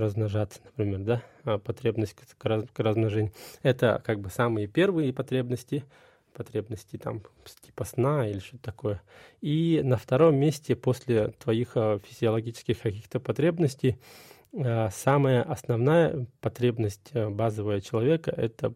размножаться, 0.00 0.60
например, 0.64 1.00
да, 1.00 1.22
а, 1.44 1.58
потребность 1.58 2.14
к 2.14 2.78
размножению. 2.78 3.32
Это 3.62 4.02
как 4.04 4.20
бы 4.20 4.30
самые 4.30 4.66
первые 4.66 5.12
потребности, 5.12 5.84
потребности 6.32 6.96
там 6.96 7.22
типа 7.62 7.84
сна 7.84 8.28
или 8.28 8.38
что-то 8.38 8.62
такое. 8.62 9.02
И 9.40 9.80
на 9.82 9.96
втором 9.96 10.36
месте 10.36 10.76
после 10.76 11.28
твоих 11.38 11.72
физиологических 11.74 12.78
каких-то 12.78 13.20
потребностей 13.20 13.98
самая 14.52 15.42
основная 15.42 16.26
потребность 16.40 17.12
базовая 17.14 17.80
человека– 17.80 18.30
это 18.36 18.74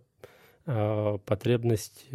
потребность 0.64 2.06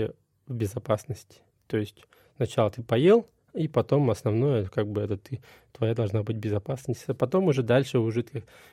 в 0.47 0.53
безопасности. 0.53 1.41
То 1.67 1.77
есть 1.77 2.03
сначала 2.37 2.69
ты 2.71 2.83
поел, 2.83 3.27
и 3.55 3.67
потом 3.67 4.09
основное, 4.11 4.65
как 4.65 4.87
бы 4.87 5.01
это 5.01 5.17
ты, 5.17 5.41
твоя 5.71 5.95
должна 5.95 6.23
быть 6.23 6.37
безопасность. 6.37 7.05
А 7.07 7.13
потом 7.13 7.47
уже 7.47 7.63
дальше 7.63 7.99
уже 7.99 8.25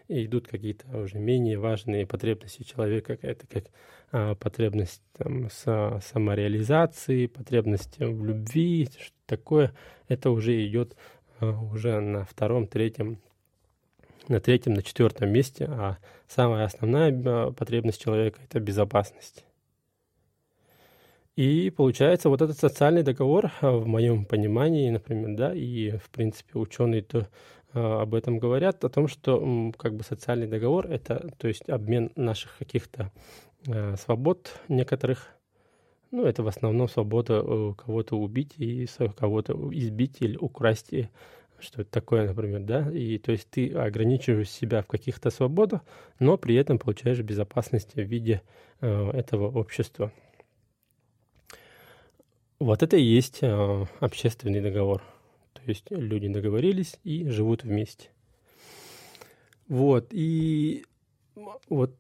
идут 0.09 0.49
какие-то 0.49 0.87
уже 0.99 1.19
менее 1.19 1.59
важные 1.59 2.07
потребности 2.07 2.65
человека, 2.65 3.17
это 3.23 3.47
как 3.47 3.65
а, 4.11 4.35
потребность 4.35 5.03
там, 5.17 5.49
со, 5.51 6.01
самореализации, 6.05 7.27
потребность 7.27 7.99
в 7.99 8.25
любви, 8.25 8.89
что 8.99 9.15
такое. 9.27 9.73
Это 10.09 10.31
уже 10.31 10.67
идет 10.67 10.97
а, 11.41 11.51
уже 11.51 12.01
на 12.01 12.25
втором, 12.25 12.67
третьем, 12.67 13.19
на 14.29 14.41
третьем, 14.41 14.75
на 14.75 14.83
четвертом 14.83 15.31
месте, 15.31 15.67
а 15.67 15.99
самая 16.27 16.65
основная 16.65 17.13
а, 17.25 17.53
потребность 17.53 18.03
человека– 18.03 18.41
это 18.45 18.61
безопасность. 18.61 19.45
И 21.37 21.71
получается, 21.71 22.29
вот 22.29 22.43
этот 22.43 22.59
социальный 22.59 23.03
договор, 23.03 23.51
а, 23.61 23.73
в 23.73 23.87
моем 23.87 24.27
понимании, 24.27 24.91
например, 24.91 25.35
да, 25.37 25.55
и, 25.55 25.97
в 25.97 26.11
принципе, 26.11 26.59
ученые-то 26.59 27.29
а, 27.73 28.03
об 28.03 28.15
этом 28.15 28.39
говорят, 28.39 28.85
о 28.85 28.91
том, 28.91 29.09
что 29.09 29.73
как 29.79 29.95
бы 29.95 30.05
социальный 30.05 30.47
договор— 30.47 30.87
это, 30.91 31.31
то 31.39 31.49
есть, 31.49 31.71
обмен 31.71 32.13
наших 32.17 32.59
каких-то 32.59 33.11
а, 33.67 33.97
свобод 33.97 34.61
некоторых, 34.69 35.29
ну, 36.11 36.27
это 36.27 36.43
в 36.43 36.49
основном 36.49 36.89
свобода 36.89 37.43
кого-то 37.79 38.17
убить 38.19 38.53
и 38.59 38.87
кого-то 39.17 39.55
избить 39.73 40.19
или 40.21 40.37
украсть 40.37 40.91
что 41.63 41.83
это 41.83 41.91
такое, 41.91 42.27
например, 42.27 42.61
да, 42.61 42.91
и 42.91 43.19
то 43.19 43.33
есть 43.33 43.49
ты 43.49 43.71
ограничиваешь 43.73 44.51
себя 44.51 44.83
в 44.83 44.87
каких-то 44.87 45.31
свободах, 45.31 45.83
но 46.19 46.37
при 46.37 46.57
этом 46.57 46.79
получаешь 46.79 47.21
безопасность 47.21 47.95
в 47.95 48.01
виде 48.01 48.43
э, 48.81 49.11
этого 49.13 49.49
общества. 49.57 50.13
Вот 52.63 52.85
это 52.85 52.97
и 52.97 53.03
есть 53.03 53.41
э, 53.43 53.87
общественный 53.99 54.61
договор. 54.61 55.03
То 55.53 55.63
есть 55.67 55.87
люди 55.91 56.29
договорились 56.29 56.95
и 57.03 57.29
живут 57.29 57.65
вместе. 57.65 58.11
Вот, 59.67 60.07
и 60.13 60.85
вот 61.69 61.97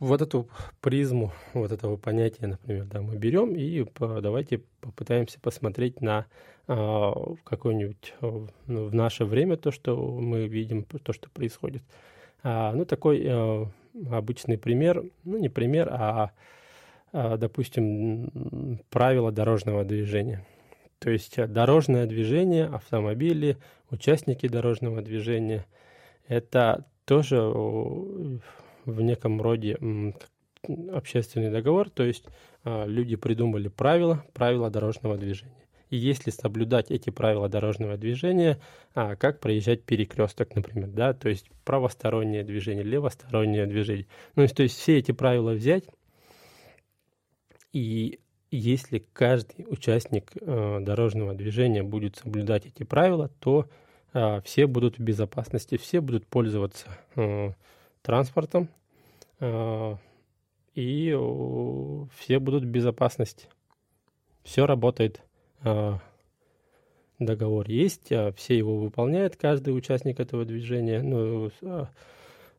вот 0.00 0.20
эту 0.20 0.48
призму 0.80 1.32
вот 1.52 1.70
этого 1.70 1.96
понятия, 1.96 2.48
например, 2.48 2.86
да, 2.86 3.02
мы 3.02 3.14
берем 3.14 3.54
и 3.54 3.84
по, 3.84 4.20
давайте 4.20 4.62
попытаемся 4.80 5.38
посмотреть 5.38 6.00
на 6.00 6.26
какое-нибудь 6.66 8.14
э, 8.20 8.46
ну, 8.66 8.86
в 8.86 8.94
наше 8.94 9.24
время 9.24 9.56
то, 9.56 9.70
что 9.70 9.96
мы 9.96 10.48
видим, 10.48 10.82
то, 10.82 11.12
что 11.12 11.30
происходит. 11.30 11.84
А, 12.42 12.72
ну, 12.72 12.84
такой 12.84 13.22
э, 13.24 13.66
обычный 14.10 14.58
пример, 14.58 15.04
ну, 15.22 15.38
не 15.38 15.48
пример, 15.48 15.88
а, 15.92 16.24
а, 16.24 16.30
допустим, 17.14 18.80
правила 18.90 19.30
дорожного 19.30 19.84
движения. 19.84 20.44
То 20.98 21.10
есть 21.10 21.36
дорожное 21.36 22.06
движение, 22.06 22.66
автомобили, 22.66 23.56
участники 23.90 24.48
дорожного 24.48 25.00
движения– 25.00 25.64
это 26.28 26.86
тоже 27.04 27.40
в 27.40 29.00
неком 29.00 29.40
роде 29.40 29.78
общественный 30.92 31.50
договор, 31.50 31.90
то 31.90 32.02
есть 32.02 32.24
а, 32.64 32.86
люди 32.86 33.16
придумали 33.16 33.68
правила, 33.68 34.24
правила 34.32 34.70
дорожного 34.70 35.18
движения. 35.18 35.52
И 35.90 35.96
если 35.96 36.30
соблюдать 36.30 36.90
эти 36.90 37.10
правила 37.10 37.50
дорожного 37.50 37.98
движения, 37.98 38.58
а, 38.94 39.14
как 39.16 39.40
проезжать 39.40 39.82
перекресток, 39.84 40.54
например, 40.54 40.88
да, 40.88 41.12
то 41.12 41.28
есть 41.28 41.46
правостороннее 41.64 42.44
движение, 42.44 42.82
левостороннее 42.82 43.66
движение. 43.66 44.06
Ну, 44.36 44.46
то 44.48 44.62
есть 44.62 44.78
все 44.78 44.98
эти 44.98 45.12
правила 45.12 45.52
взять, 45.52 45.84
и 47.74 48.20
если 48.52 49.04
каждый 49.12 49.66
участник 49.68 50.30
э, 50.40 50.78
дорожного 50.80 51.34
движения 51.34 51.82
будет 51.82 52.14
соблюдать 52.16 52.66
эти 52.66 52.84
правила, 52.84 53.28
то 53.40 53.68
э, 54.12 54.40
все 54.44 54.68
будут 54.68 54.98
в 54.98 55.02
безопасности, 55.02 55.76
все 55.76 56.00
будут 56.00 56.24
пользоваться 56.24 56.86
э, 57.16 57.52
транспортом, 58.02 58.68
и 60.74 61.18
все 62.16 62.38
будут 62.38 62.62
в 62.62 62.68
безопасности. 62.68 63.48
Все 64.44 64.64
работает. 64.64 65.20
Договор 67.18 67.68
есть, 67.68 68.12
все 68.36 68.56
его 68.56 68.78
выполняют, 68.78 69.36
каждый 69.36 69.76
участник 69.76 70.20
этого 70.20 70.44
движения, 70.44 71.02
ну, 71.02 71.50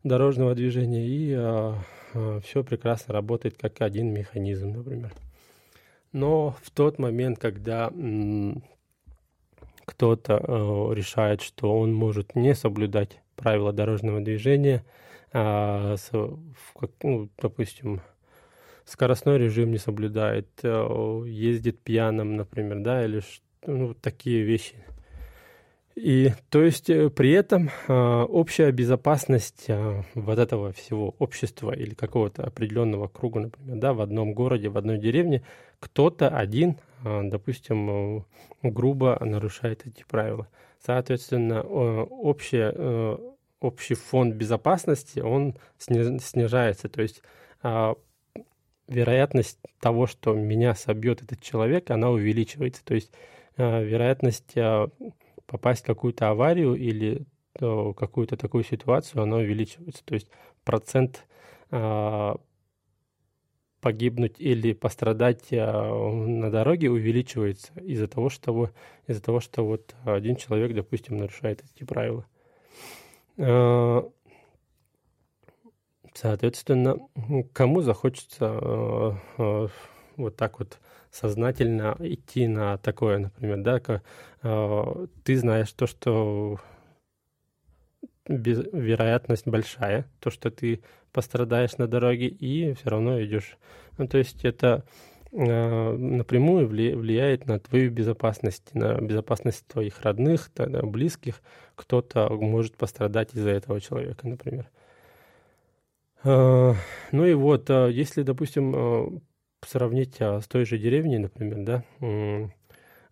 дорожного 0.06 0.56
движения, 0.56 1.06
и 1.06 2.42
все 2.44 2.64
прекрасно 2.64 3.14
работает 3.14 3.58
как 3.58 3.82
один 3.82 4.14
механизм, 4.14 4.72
например. 4.72 5.14
Но 6.14 6.56
в 6.64 6.72
тот 6.72 6.98
момент, 6.98 7.40
когда 7.40 7.92
кто-то 9.84 10.94
решает, 10.94 11.42
что 11.42 11.78
он 11.78 11.94
может 11.94 12.36
не 12.36 12.56
соблюдать 12.56 13.20
правила 13.36 13.74
дорожного 13.74 14.22
движения, 14.22 14.86
а, 15.34 15.98
с, 15.98 16.12
в, 16.12 16.90
ну, 17.04 17.30
допустим, 17.38 18.00
скоростной 18.86 19.38
режим 19.38 19.72
не 19.72 19.78
соблюдает, 19.78 20.48
э, 20.64 21.24
ездит 21.28 21.80
пьяным, 21.80 22.38
например, 22.38 22.80
да, 22.80 23.04
или 23.04 23.22
ну, 23.66 23.94
такие 23.96 24.44
вещи. 24.44 24.76
И 25.96 26.34
то 26.50 26.62
есть 26.62 26.90
э, 26.90 27.10
при 27.10 27.32
этом 27.32 27.70
э, 27.88 27.94
общая 27.94 28.72
безопасность 28.72 29.68
вот 30.14 30.40
этого 30.40 30.74
всего 30.74 31.16
общества 31.20 31.72
или 31.72 31.94
какого-то 31.94 32.44
определенного 32.44 33.08
круга, 33.08 33.40
например, 33.40 33.78
да, 33.78 33.94
в 33.94 34.02
одном 34.02 34.34
городе, 34.34 34.68
в 34.68 34.78
одной 34.78 34.98
деревне, 34.98 35.44
кто-то 35.80 36.30
один, 36.30 36.78
допустим, 37.04 38.26
грубо 38.64 39.18
нарушает 39.24 39.86
эти 39.86 40.04
правила. 40.08 40.48
Соответственно, 40.84 41.62
общая 41.62 43.20
общий 43.60 43.96
фонд 43.96 44.36
безопасности, 44.36 45.20
он 45.20 45.56
снижается. 45.78 46.90
То 46.90 47.02
есть 47.02 47.22
а, 47.62 47.96
вероятность 48.88 49.60
того, 49.80 50.08
что 50.08 50.34
меня 50.34 50.76
собьет 50.76 51.22
этот 51.22 51.42
человек, 51.42 51.90
она 51.92 52.10
увеличивается. 52.10 52.84
То 52.84 52.96
есть 52.96 53.12
вероятность 53.58 54.54
попасть 55.46 55.84
в 55.84 55.88
какую-то 55.88 56.30
аварию 56.30 56.76
или 56.76 57.26
какую-то 57.54 58.36
такую 58.36 58.64
ситуацию, 58.66 59.24
она 59.24 59.38
увеличивается. 59.38 60.04
То 60.04 60.14
есть 60.16 60.30
процент 60.66 61.26
погибнуть 63.82 64.40
или 64.40 64.74
пострадать 64.74 65.52
на 65.52 66.52
дороге 66.52 66.90
увеличивается 66.90 67.72
из-за 67.80 68.08
того, 68.08 68.30
что 68.30 68.72
из-за 69.08 69.22
того, 69.22 69.40
что 69.40 69.66
вот 69.66 69.96
один 70.04 70.36
человек, 70.36 70.74
допустим, 70.74 71.18
нарушает 71.18 71.64
эти 71.64 71.86
правила. 71.86 72.26
Э, 73.38 74.02
соответственно, 76.14 76.98
кому 77.54 77.82
захочется 77.82 78.60
э, 78.62 79.12
э, 79.38 79.68
вот 80.18 80.36
так 80.36 80.60
вот 80.60 80.80
сознательно 81.12 81.96
идти 82.00 82.48
на 82.48 82.78
такое, 82.78 83.20
например, 83.20 83.58
да, 83.62 83.80
ты 85.24 85.38
знаешь 85.38 85.72
то, 85.72 85.88
что 85.88 86.60
вероятность 88.28 89.48
большая, 89.48 90.06
то, 90.20 90.30
что 90.30 90.52
ты 90.52 90.82
пострадаешь 91.12 91.78
на 91.78 91.88
дороге 91.88 92.28
и 92.28 92.74
все 92.74 92.90
равно 92.90 93.24
идешь. 93.24 93.58
Ну, 93.98 94.08
то 94.08 94.18
есть 94.18 94.44
это 94.44 94.84
Э, 95.38 95.92
напрямую 95.98 96.66
влияет 96.68 97.46
на 97.46 97.60
твою 97.60 97.92
безопасность, 97.92 98.74
на 98.74 99.02
безопасность 99.02 99.68
твоих 99.68 100.00
родных, 100.02 100.50
близких. 100.56 101.42
Кто-то 101.76 102.30
может 102.30 102.78
пострадать 102.78 103.36
из-за 103.36 103.50
этого 103.50 103.82
человека, 103.82 104.26
например. 104.26 104.70
Э, 106.24 106.74
ну 107.12 107.26
и 107.26 107.34
вот, 107.34 107.70
э, 107.70 107.90
если, 107.92 108.24
допустим, 108.24 109.22
сравнить 109.68 110.18
с 110.20 110.48
той 110.48 110.66
же 110.66 110.78
деревней, 110.78 111.18
например, 111.18 111.58
да, 111.64 111.84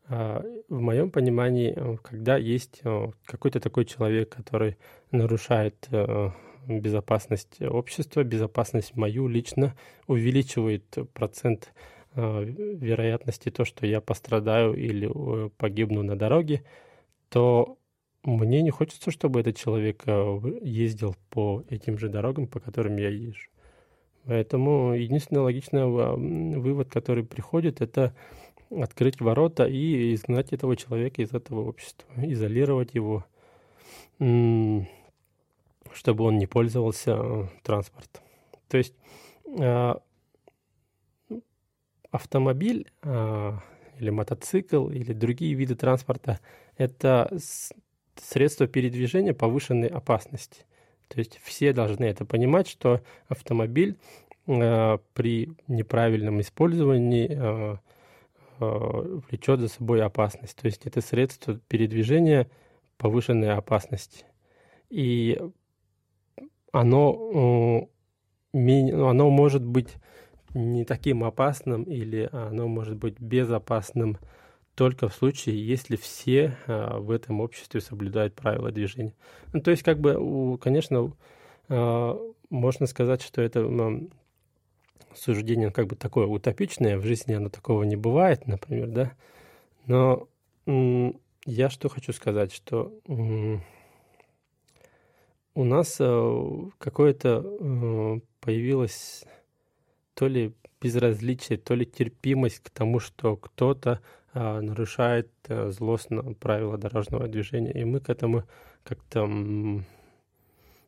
в 0.08 0.80
моем 0.82 1.12
понимании, 1.12 1.98
когда 2.04 2.38
есть 2.38 2.82
какой-то 3.26 3.60
такой 3.60 3.86
человек, 3.86 4.36
который 4.36 4.78
нарушает 5.12 5.88
безопасность 6.68 7.62
общества, 7.62 8.24
безопасность 8.24 8.96
мою 8.96 9.28
лично, 9.28 9.76
увеличивает 10.08 10.86
процент 11.13 11.72
Э, 12.16 12.44
вероятности 12.46 13.50
то, 13.50 13.66
что 13.66 13.88
я 13.88 14.00
пострадаю 14.00 14.76
или 14.76 15.10
э, 15.10 15.50
погибну 15.58 16.04
на 16.04 16.16
дороге, 16.16 16.63
то 17.30 17.80
мне 18.24 18.62
не 18.62 18.70
хочется, 18.70 19.10
чтобы 19.10 19.39
этот 19.39 19.58
человек 19.58 20.04
э, 20.06 20.39
ездил 20.62 21.16
по 21.32 21.63
этим 21.70 21.98
же 21.98 22.10
дорогам, 22.10 22.46
по 22.46 22.60
которым 22.60 22.98
я 22.98 23.10
езжу. 23.10 23.50
Поэтому 24.26 24.94
единственный 24.94 25.40
логичный 25.40 25.86
вывод, 26.60 26.90
который 26.90 27.24
приходит, 27.24 27.82
это 27.82 28.16
открыть 28.70 29.20
ворота 29.20 29.66
и 29.66 30.14
изгнать 30.14 30.54
этого 30.54 30.76
человека 30.76 31.22
из 31.22 31.34
этого 31.34 31.68
общества, 31.68 32.08
изолировать 32.18 32.96
его, 32.96 33.26
чтобы 34.18 36.24
он 36.24 36.38
не 36.38 36.48
пользовался 36.48 37.50
транспортом. 37.64 38.24
То 38.70 38.78
есть 38.78 38.96
автомобиль 42.14 42.92
а, 43.02 43.60
или 44.00 44.12
мотоцикл 44.12 44.90
или 44.90 45.14
другие 45.14 45.56
виды 45.56 45.76
транспорта– 45.76 46.40
это 46.78 47.36
средство 48.16 48.68
передвижения 48.68 49.34
повышенной 49.34 49.88
опасности. 49.88 50.66
То 51.13 51.19
есть 51.19 51.39
все 51.43 51.73
должны 51.73 52.06
это 52.06 52.26
понимать, 52.26 52.67
что 52.67 53.02
автомобиль 53.28 53.97
а, 54.47 54.99
при 55.13 55.54
неправильном 55.67 56.41
использовании 56.41 57.30
а, 57.32 57.78
влечет 58.60 59.60
за 59.60 59.67
собой 59.67 60.02
опасность. 60.02 60.58
То 60.58 60.65
есть 60.65 60.88
это 60.88 61.02
средство 61.02 61.60
передвижения 61.67 62.49
повышенной 62.97 63.54
опасности. 63.54 64.26
И 64.89 65.39
оно, 66.71 67.88
оно 68.54 69.30
может 69.30 69.63
быть 69.63 69.89
не 70.56 70.86
таким 70.86 71.23
опасным 71.23 71.84
или 71.84 72.30
оно 72.32 72.67
может 72.67 72.95
быть 72.95 73.19
безопасным 73.19 74.17
только 74.76 75.08
в 75.08 75.14
случае, 75.14 75.66
если 75.66 75.96
все 75.96 76.58
а, 76.68 77.00
в 77.00 77.12
этом 77.12 77.42
обществе 77.42 77.82
соблюдают 77.82 78.34
правила 78.34 78.72
движения. 78.72 79.14
Ну, 79.54 79.62
то 79.62 79.72
есть, 79.72 79.84
как 79.84 80.00
бы, 80.00 80.58
конечно, 80.58 81.14
а, 81.70 82.20
можно 82.50 82.88
сказать, 82.88 83.22
что 83.22 83.42
это 83.42 83.68
суждение 85.16 85.72
как 85.72 85.88
бы 85.88 85.96
такое 85.96 86.26
утопичное, 86.26 86.98
в 86.98 87.04
жизни 87.04 87.34
оно 87.34 87.50
такого 87.50 87.84
не 87.84 87.96
бывает, 87.96 88.48
например, 88.48 88.88
да, 88.88 89.12
но 89.86 90.28
я 91.46 91.70
что 91.70 91.90
хочу 91.90 92.14
сказать, 92.14 92.52
что 92.52 92.94
у 95.56 95.64
нас 95.64 95.98
э, 96.00 96.70
какое-то 96.80 98.22
появилось 98.40 99.24
то 100.16 100.28
ли 100.28 100.54
безразличие, 100.84 101.58
то 101.58 101.76
ли 101.76 101.86
терпимость 101.86 102.60
к 102.60 102.69
тому, 102.69 103.00
что 103.00 103.38
кто-то 103.38 104.02
а, 104.34 104.60
нарушает 104.60 105.32
а, 105.48 105.69
злостно 105.69 106.34
правила 106.34 106.78
дорожного 106.78 107.28
движения. 107.28 107.72
И 107.72 107.86
мы 107.86 108.02
к 108.02 108.10
этому 108.10 108.43
как-то 108.84 109.30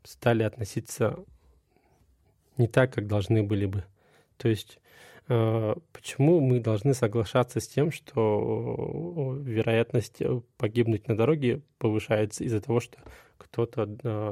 стали 0.03 0.43
относиться 0.43 1.17
не 2.57 2.67
так, 2.67 2.93
как 2.93 3.07
должны 3.07 3.41
были 3.41 3.67
бы. 3.67 3.85
То 4.37 4.49
есть 4.49 4.79
а, 5.29 5.77
почему 5.93 6.41
мы 6.41 6.59
должны 6.59 6.93
соглашаться 6.93 7.61
с 7.61 7.67
тем, 7.67 7.89
что 7.91 9.37
вероятность 9.41 10.21
погибнуть 10.57 11.07
на 11.07 11.15
дороге 11.15 11.61
повышается 11.77 12.43
из-за 12.43 12.59
того, 12.59 12.81
что 12.81 12.97
кто-то 13.37 13.85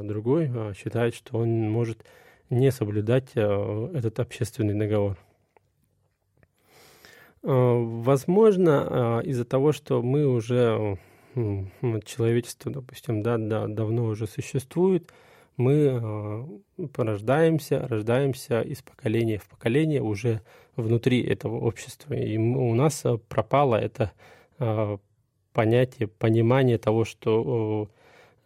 другой 0.04 0.74
считает, 0.76 1.16
что 1.16 1.38
он 1.38 1.72
может 1.72 2.04
не 2.50 2.70
соблюдать 2.72 3.32
этот 3.36 4.20
общественный 4.20 4.74
договор? 4.74 5.18
Э, 7.44 7.50
возможно, 7.50 9.22
э, 9.24 9.28
из-за 9.28 9.46
того, 9.46 9.74
что 9.74 10.02
мы 10.02 10.26
уже, 10.26 10.98
человечество, 12.06 12.72
допустим, 12.72 13.22
да, 13.22 13.38
да, 13.38 13.68
давно 13.68 14.06
уже 14.06 14.28
существует, 14.28 15.12
мы 15.58 16.02
э, 16.78 16.88
порождаемся, 16.94 17.86
рождаемся 17.88 18.62
из 18.62 18.82
поколения 18.82 19.40
в 19.40 19.48
поколение 19.48 20.02
уже 20.02 20.42
внутри 20.76 21.22
этого 21.22 21.60
общества. 21.60 22.14
И 22.14 22.38
у 22.38 22.74
нас 22.74 23.04
пропало 23.28 23.76
это 23.76 24.12
понятие, 25.52 26.08
понимание 26.08 26.78
того, 26.78 27.04
что 27.06 27.90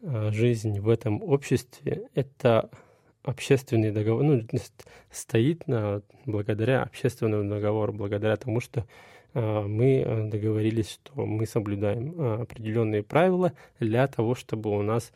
жизнь 0.01 0.79
в 0.79 0.89
этом 0.89 1.21
обществе— 1.21 2.09
это 2.15 2.69
общественный 3.27 3.91
договор, 3.91 4.23
ну, 4.23 4.41
стоит 5.11 5.67
на, 5.67 6.01
благодаря 6.25 6.83
общественному 6.83 7.49
договору, 7.49 7.91
благодаря 7.91 8.37
тому, 8.37 8.61
что 8.61 8.85
э, 9.33 9.61
мы 9.61 9.99
э, 9.99 10.29
договорились, 10.29 10.91
что 10.91 11.25
мы 11.25 11.45
соблюдаем 11.45 12.19
э, 12.19 12.41
определенные 12.43 13.03
правила 13.03 13.51
для 13.79 14.07
того, 14.07 14.33
чтобы 14.33 14.69
у 14.71 14.81
нас, 14.81 15.11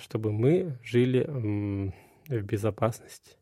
чтобы 0.00 0.32
мы 0.32 0.78
жили 0.84 1.24
в 2.28 2.42
безопасности. 2.42 3.36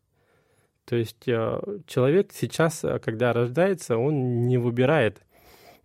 То 0.85 0.95
есть 0.95 1.23
человек 1.23 2.31
сейчас, 2.33 2.83
когда 3.03 3.33
рождается, 3.33 3.97
он 3.97 4.47
не 4.47 4.57
выбирает 4.57 5.21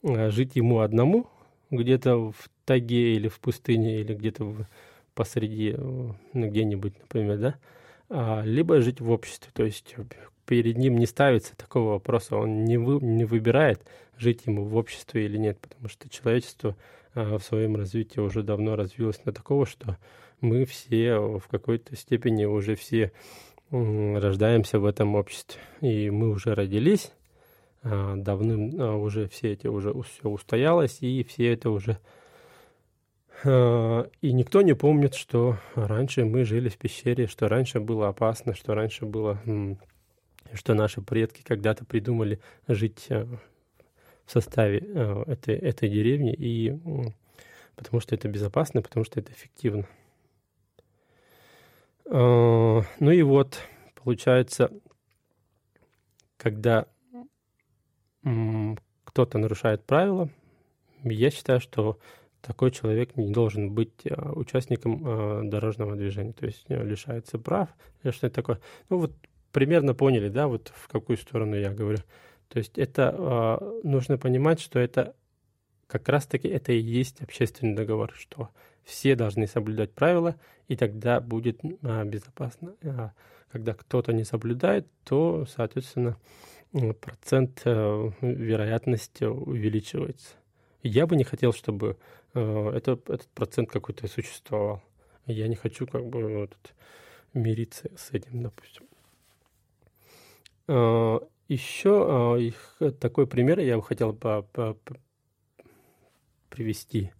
жить 0.02 0.56
ему 0.56 0.80
одному 0.80 1.26
где-то 1.70 2.32
в 2.32 2.48
тайге 2.64 3.14
или 3.14 3.28
в 3.28 3.38
пустыне 3.40 4.00
или 4.00 4.14
где-то 4.14 4.44
в 4.44 4.66
посреди, 5.16 5.74
э, 5.76 5.76
ну, 5.78 6.48
где-нибудь, 6.48 6.96
например, 7.00 7.38
да, 7.38 7.54
а, 8.08 8.42
либо 8.44 8.80
жить 8.80 9.00
в 9.00 9.10
обществе. 9.10 9.50
То 9.52 9.64
есть 9.64 9.96
перед 10.44 10.76
ним 10.76 10.98
не 10.98 11.06
ставится 11.06 11.56
такого 11.56 11.92
вопроса, 11.92 12.36
он 12.36 12.64
не, 12.64 12.76
вы, 12.76 13.04
не 13.04 13.24
выбирает, 13.24 13.80
жить 14.16 14.42
ему 14.46 14.64
в 14.64 14.76
обществе 14.76 15.24
или 15.24 15.38
нет, 15.38 15.58
потому 15.58 15.88
что 15.88 16.08
человечество 16.08 16.76
а, 17.14 17.38
в 17.38 17.42
своем 17.42 17.74
развитии 17.74 18.20
уже 18.20 18.42
давно 18.42 18.76
развилось 18.76 19.24
на 19.24 19.32
такого, 19.32 19.66
что 19.66 19.96
мы 20.40 20.66
все 20.66 21.18
в 21.18 21.48
какой-то 21.50 21.96
степени 21.96 22.44
уже 22.44 22.76
все 22.76 23.10
рождаемся 23.70 24.78
в 24.78 24.84
этом 24.84 25.16
обществе. 25.16 25.60
И 25.80 26.10
мы 26.10 26.28
уже 26.28 26.54
родились, 26.54 27.10
а, 27.82 28.16
давным 28.16 28.74
уже 29.00 29.28
все 29.28 29.54
эти 29.54 29.66
уже 29.66 29.94
все 30.02 30.28
устоялось, 30.28 30.98
и 31.00 31.24
все 31.24 31.54
это 31.54 31.70
уже 31.70 31.98
Э, 31.98 32.00
и 33.44 34.32
никто 34.32 34.62
не 34.62 34.74
помнит, 34.74 35.14
что 35.14 35.58
раньше 35.74 36.24
мы 36.24 36.44
жили 36.44 36.68
в 36.68 36.78
пещере, 36.78 37.26
что 37.26 37.48
раньше 37.48 37.80
было 37.80 38.08
опасно, 38.08 38.54
что 38.54 38.74
раньше 38.74 39.04
было, 39.04 39.38
что 40.54 40.74
наши 40.74 41.02
предки 41.02 41.42
когда-то 41.42 41.84
придумали 41.84 42.40
жить 42.66 43.06
э, 43.10 43.24
в 44.24 44.32
составе 44.32 44.78
э, 44.82 45.24
этой, 45.26 45.54
этой 45.56 45.88
деревни, 45.88 46.32
и 46.32 46.78
потому 47.74 48.00
что 48.00 48.14
это 48.14 48.26
безопасно, 48.28 48.80
потому 48.80 49.04
что 49.04 49.20
это 49.20 49.32
эффективно. 49.32 49.86
Ну 52.08 52.84
и 53.00 53.22
вот, 53.22 53.60
получается, 53.96 54.70
когда 56.36 56.86
кто-то 58.22 59.38
нарушает 59.38 59.84
правила, 59.84 60.30
я 61.02 61.30
считаю, 61.30 61.60
что 61.60 61.98
такой 62.46 62.70
человек 62.70 63.16
не 63.16 63.32
должен 63.32 63.72
быть 63.72 64.06
а, 64.08 64.32
участником 64.32 65.02
а, 65.04 65.42
дорожного 65.42 65.96
движения, 65.96 66.32
то 66.32 66.46
есть 66.46 66.64
э, 66.68 66.84
лишается 66.84 67.38
прав 67.38 67.68
или 68.02 68.12
что-то 68.12 68.34
такое. 68.34 68.60
Ну 68.88 68.98
вот 68.98 69.12
примерно 69.52 69.94
поняли, 69.94 70.28
да, 70.28 70.46
вот 70.46 70.72
в 70.74 70.88
какую 70.88 71.16
сторону 71.16 71.56
я 71.56 71.70
говорю. 71.70 71.98
То 72.48 72.58
есть 72.58 72.78
это 72.78 73.58
нужно 73.82 74.18
понимать, 74.18 74.60
что 74.60 74.78
это 74.78 75.16
как 75.88 76.08
раз-таки 76.08 76.46
это 76.46 76.72
и 76.72 76.78
есть 76.78 77.20
общественный 77.20 77.74
договор, 77.74 78.12
что 78.14 78.50
все 78.84 79.16
должны 79.16 79.48
соблюдать 79.48 79.92
правила, 79.92 80.36
и 80.68 80.76
тогда 80.76 81.20
будет 81.20 81.60
безопасно. 81.62 82.74
А 82.84 83.12
когда 83.50 83.74
кто-то 83.74 84.12
не 84.12 84.22
соблюдает, 84.22 84.86
то, 85.02 85.44
соответственно, 85.46 86.16
процент 87.00 87.62
э, 87.64 88.10
вероятности 88.20 89.24
увеличивается. 89.24 90.34
Я 90.82 91.06
бы 91.06 91.16
не 91.16 91.24
хотел, 91.24 91.52
чтобы 91.52 91.88
э, 91.88 91.94
это, 92.40 92.92
этот 92.92 93.28
процент 93.28 93.70
какой-то 93.70 94.08
существовал. 94.08 94.82
Я 95.26 95.48
не 95.48 95.56
хочу 95.56 95.86
как 95.86 96.06
бы 96.06 96.40
вот, 96.40 96.56
мириться 97.34 97.90
с 97.96 98.10
этим, 98.12 98.42
допустим. 98.42 98.84
Э, 100.68 101.18
еще 101.48 102.52
э, 102.80 102.90
такой 102.92 103.26
пример 103.26 103.60
я 103.60 103.76
бы 103.76 103.82
хотел 103.82 104.18
привести, 106.48 107.12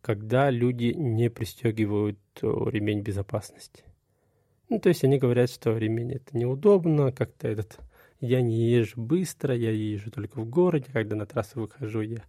когда 0.00 0.50
люди 0.50 0.92
не 0.96 1.30
пристегивают 1.30 2.18
э, 2.42 2.46
ремень 2.46 3.02
безопасности. 3.02 3.84
Ну, 4.68 4.80
то 4.80 4.88
есть 4.88 5.04
они 5.04 5.18
говорят, 5.18 5.50
что 5.50 5.76
ремень 5.76 6.12
это 6.12 6.36
неудобно, 6.36 7.12
как-то 7.12 7.48
этот 7.48 7.78
я 8.20 8.40
не 8.40 8.70
езжу 8.70 9.00
быстро, 9.00 9.54
я 9.54 9.70
езжу 9.70 10.10
только 10.10 10.40
в 10.40 10.48
городе, 10.48 10.86
когда 10.92 11.16
на 11.16 11.26
трассу 11.26 11.60
выхожу, 11.60 12.00
я 12.00 12.16
э, 12.16 12.22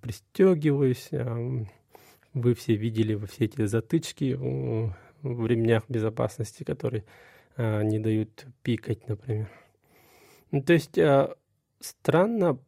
пристегиваюсь. 0.00 1.08
Э, 1.12 1.64
вы 2.34 2.54
все 2.54 2.76
видели 2.76 3.16
все 3.26 3.46
эти 3.46 3.64
затычки 3.64 4.36
в 5.22 5.46
ремнях 5.46 5.84
безопасности, 5.88 6.64
которые 6.64 7.04
э, 7.56 7.82
не 7.82 7.98
дают 7.98 8.46
пикать, 8.62 9.08
например. 9.08 9.48
Ну, 10.50 10.62
то 10.62 10.74
есть 10.74 10.98
э, 10.98 11.34
странно 11.80 12.58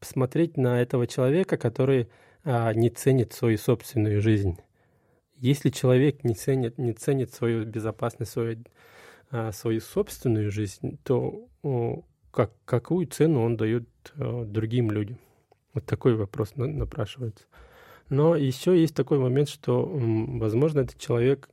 смотреть 0.00 0.56
на 0.56 0.80
этого 0.80 1.06
человека, 1.06 1.56
который 1.56 2.08
э, 2.44 2.74
не 2.74 2.90
ценит 2.90 3.32
свою 3.32 3.58
собственную 3.58 4.20
жизнь. 4.20 4.58
Если 5.36 5.70
человек 5.70 6.24
не 6.24 6.34
ценит, 6.34 6.78
не 6.78 6.92
ценит 6.92 7.32
свою 7.32 7.64
безопасность, 7.64 8.32
свою, 8.32 8.64
свою 9.52 9.80
собственную 9.80 10.50
жизнь, 10.50 10.98
то 11.04 11.48
как, 12.32 12.52
какую 12.64 13.06
цену 13.06 13.44
он 13.44 13.56
дает 13.56 13.88
другим 14.16 14.90
людям? 14.90 15.18
Вот 15.74 15.84
такой 15.86 16.14
вопрос 16.14 16.52
напрашивается. 16.56 17.44
Но 18.08 18.36
еще 18.36 18.78
есть 18.78 18.94
такой 18.94 19.18
момент, 19.18 19.48
что, 19.48 19.84
возможно, 19.86 20.80
этот 20.80 20.98
человек... 20.98 21.48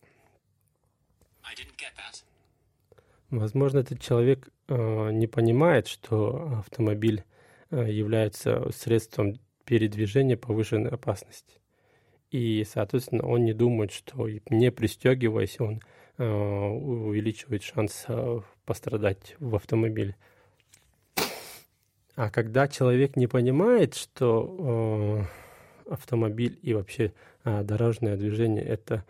Возможно, 3.29 3.79
этот 3.79 3.99
человек 4.01 4.49
э, 4.67 5.11
не 5.11 5.27
понимает, 5.27 5.87
что 5.87 6.59
автомобиль 6.59 7.23
э, 7.71 7.91
является 7.91 8.71
средством 8.71 9.39
передвижения 9.65 10.37
повышенной 10.37 10.91
опасности. 10.91 11.59
И, 12.31 12.65
соответственно, 12.69 13.27
он 13.27 13.43
не 13.43 13.53
думает, 13.53 13.91
что 13.91 14.29
не 14.49 14.71
пристегиваясь, 14.71 15.59
он 15.59 15.81
э, 16.17 16.25
увеличивает 16.25 17.63
шанс 17.63 18.05
пострадать 18.65 19.35
в 19.39 19.55
автомобиле. 19.55 20.15
А 22.15 22.29
когда 22.29 22.67
человек 22.67 23.17
не 23.17 23.27
понимает, 23.27 23.93
что 23.95 25.27
э, 25.87 25.91
автомобиль 25.91 26.57
и 26.61 26.73
вообще 26.73 27.13
э, 27.43 27.63
дорожное 27.63 28.15
движение 28.15 28.63
это 28.63 29.03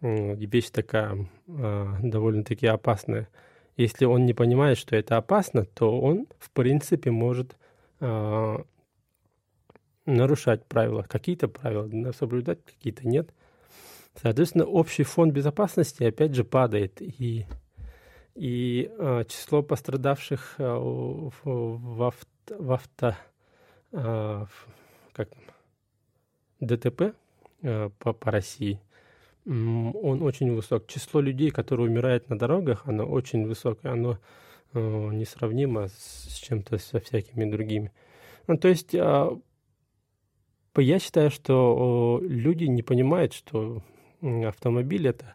э, 0.00 0.34
вещь 0.36 0.70
такая 0.70 1.26
э, 1.48 1.94
довольно-таки 2.02 2.66
опасная, 2.66 3.28
если 3.76 4.04
он 4.04 4.26
не 4.26 4.34
понимает, 4.34 4.78
что 4.78 4.94
это 4.96 5.16
опасно, 5.16 5.64
то 5.64 6.00
он, 6.00 6.26
в 6.38 6.50
принципе, 6.50 7.10
может 7.10 7.56
э, 8.00 8.56
нарушать 10.06 10.64
правила. 10.66 11.02
Какие-то 11.02 11.48
правила 11.48 12.12
соблюдать, 12.12 12.64
какие-то 12.64 13.08
нет. 13.08 13.30
Соответственно, 14.20 14.66
общий 14.66 15.04
фон 15.04 15.30
безопасности 15.30 16.04
опять 16.04 16.34
же 16.34 16.44
падает. 16.44 17.00
И, 17.00 17.46
и 18.34 18.90
э, 18.98 19.24
число 19.26 19.62
пострадавших 19.62 20.56
э, 20.58 20.64
в, 20.64 21.32
в, 21.44 22.12
в 22.50 22.72
авто, 22.72 23.14
э, 23.92 24.46
как 25.12 25.28
ДТП 26.60 27.14
по, 27.60 28.12
по 28.12 28.30
России, 28.30 28.80
он 29.44 30.22
очень 30.22 30.54
высок. 30.54 30.86
Число 30.86 31.20
людей, 31.20 31.50
которые 31.50 31.88
умирают 31.88 32.28
на 32.28 32.38
дорогах, 32.38 32.82
оно 32.86 33.04
очень 33.04 33.46
высокое. 33.46 33.92
Оно 33.92 34.18
несравнимо 34.74 35.88
с 35.88 36.40
чем-то, 36.42 36.78
со 36.78 37.00
всякими 37.00 37.50
другими. 37.50 37.92
Ну, 38.46 38.56
то 38.56 38.68
есть 38.68 38.94
а, 38.94 39.38
я 40.76 40.98
считаю, 40.98 41.30
что 41.30 42.20
люди 42.22 42.64
не 42.64 42.82
понимают, 42.82 43.34
что 43.34 43.82
автомобиль 44.22 45.06
это 45.08 45.34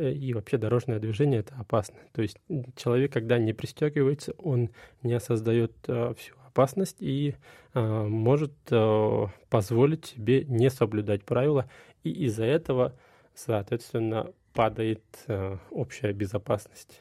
и 0.00 0.32
вообще 0.34 0.58
дорожное 0.58 0.98
движение 0.98 1.40
это 1.40 1.54
опасно. 1.56 1.96
То 2.12 2.22
есть 2.22 2.38
человек, 2.76 3.12
когда 3.12 3.38
не 3.38 3.52
пристегивается, 3.52 4.34
он 4.38 4.70
не 5.02 5.18
создает 5.20 5.72
а, 5.86 6.14
всю 6.14 6.34
опасность 6.46 6.98
и 7.00 7.34
может 7.74 8.52
позволить 9.48 10.04
себе 10.04 10.44
не 10.44 10.68
соблюдать 10.68 11.24
правила, 11.24 11.70
и 12.04 12.10
из-за 12.26 12.44
этого, 12.44 12.94
соответственно, 13.34 14.30
падает 14.52 15.02
общая 15.70 16.12
безопасность, 16.12 17.00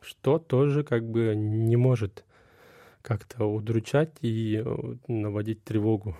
что 0.00 0.38
тоже 0.38 0.84
как 0.84 1.04
бы 1.10 1.34
не 1.34 1.74
может 1.74 2.24
как-то 3.02 3.44
удручать 3.44 4.12
и 4.20 4.62
э, 4.64 4.94
наводить 5.08 5.64
тревогу. 5.64 6.16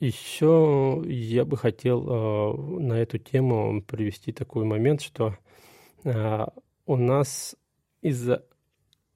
Еще 0.00 1.02
я 1.06 1.44
бы 1.44 1.56
хотел 1.56 2.04
э, 2.06 2.80
на 2.80 2.94
эту 2.94 3.18
тему 3.18 3.82
привести 3.82 4.32
такой 4.32 4.64
момент, 4.64 5.00
что 5.00 5.36
э, 6.02 6.46
у 6.86 6.96
нас 6.96 7.56
из-за, 8.02 8.44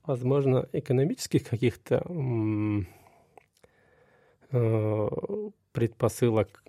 возможно, 0.04 0.68
экономических 0.72 1.44
каких-то 1.44 2.02
предпосылок 5.72 6.64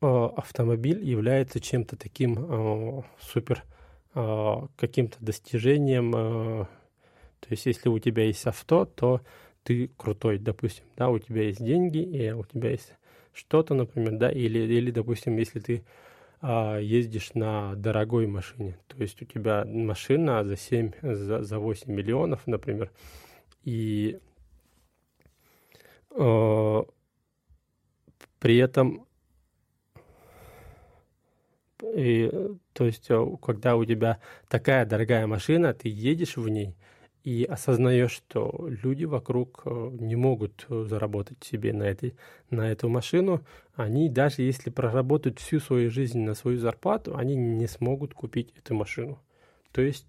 автомобиль 0.00 1.02
является 1.02 1.58
чем-то 1.58 1.96
таким 1.96 3.02
супер 3.18 3.64
каким-то 4.12 5.16
достижением. 5.20 6.12
То 6.12 7.48
есть, 7.48 7.64
если 7.64 7.88
у 7.88 7.98
тебя 7.98 8.24
есть 8.24 8.46
авто, 8.46 8.84
то 8.84 9.22
ты 9.66 9.90
крутой, 9.96 10.38
допустим, 10.38 10.84
да, 10.96 11.08
у 11.10 11.18
тебя 11.18 11.42
есть 11.42 11.62
деньги, 11.62 11.98
и 11.98 12.30
у 12.30 12.44
тебя 12.44 12.70
есть 12.70 12.92
что-то, 13.32 13.74
например, 13.74 14.12
да, 14.12 14.30
или, 14.30 14.60
или 14.60 14.92
допустим, 14.92 15.36
если 15.36 15.58
ты 15.58 15.84
а, 16.40 16.78
ездишь 16.78 17.34
на 17.34 17.74
дорогой 17.74 18.28
машине, 18.28 18.78
то 18.86 18.96
есть 19.02 19.20
у 19.20 19.24
тебя 19.24 19.64
машина 19.66 20.44
за 20.44 20.56
7, 20.56 20.92
за, 21.02 21.42
за 21.42 21.58
8 21.58 21.92
миллионов, 21.92 22.46
например, 22.46 22.92
и 23.64 24.20
а, 26.12 26.84
при 28.38 28.58
этом 28.58 29.04
и, 31.82 32.30
то 32.72 32.84
есть, 32.84 33.10
э, 33.10 33.26
когда 33.42 33.76
у 33.76 33.84
тебя 33.84 34.18
такая 34.48 34.86
дорогая 34.86 35.26
машина, 35.26 35.74
ты 35.74 35.88
едешь 35.88 36.36
в 36.36 36.48
ней 36.48 36.74
и 37.26 37.42
осознаешь, 37.42 38.12
что 38.12 38.68
люди 38.68 39.04
вокруг 39.04 39.62
э, 39.64 39.88
не 39.98 40.14
могут 40.14 40.64
э, 40.68 40.84
заработать 40.88 41.42
себе 41.42 41.72
на, 41.72 41.82
этой, 41.82 42.14
на 42.50 42.70
эту 42.70 42.88
машину, 42.88 43.44
они 43.74 44.08
даже 44.08 44.42
если 44.42 44.70
проработают 44.70 45.40
всю 45.40 45.58
свою 45.58 45.90
жизнь 45.90 46.20
на 46.20 46.34
свою 46.34 46.58
зарплату, 46.58 47.16
они 47.16 47.34
не 47.34 47.66
смогут 47.66 48.14
купить 48.14 48.54
эту 48.56 48.76
машину. 48.76 49.18
То 49.72 49.82
есть 49.82 50.06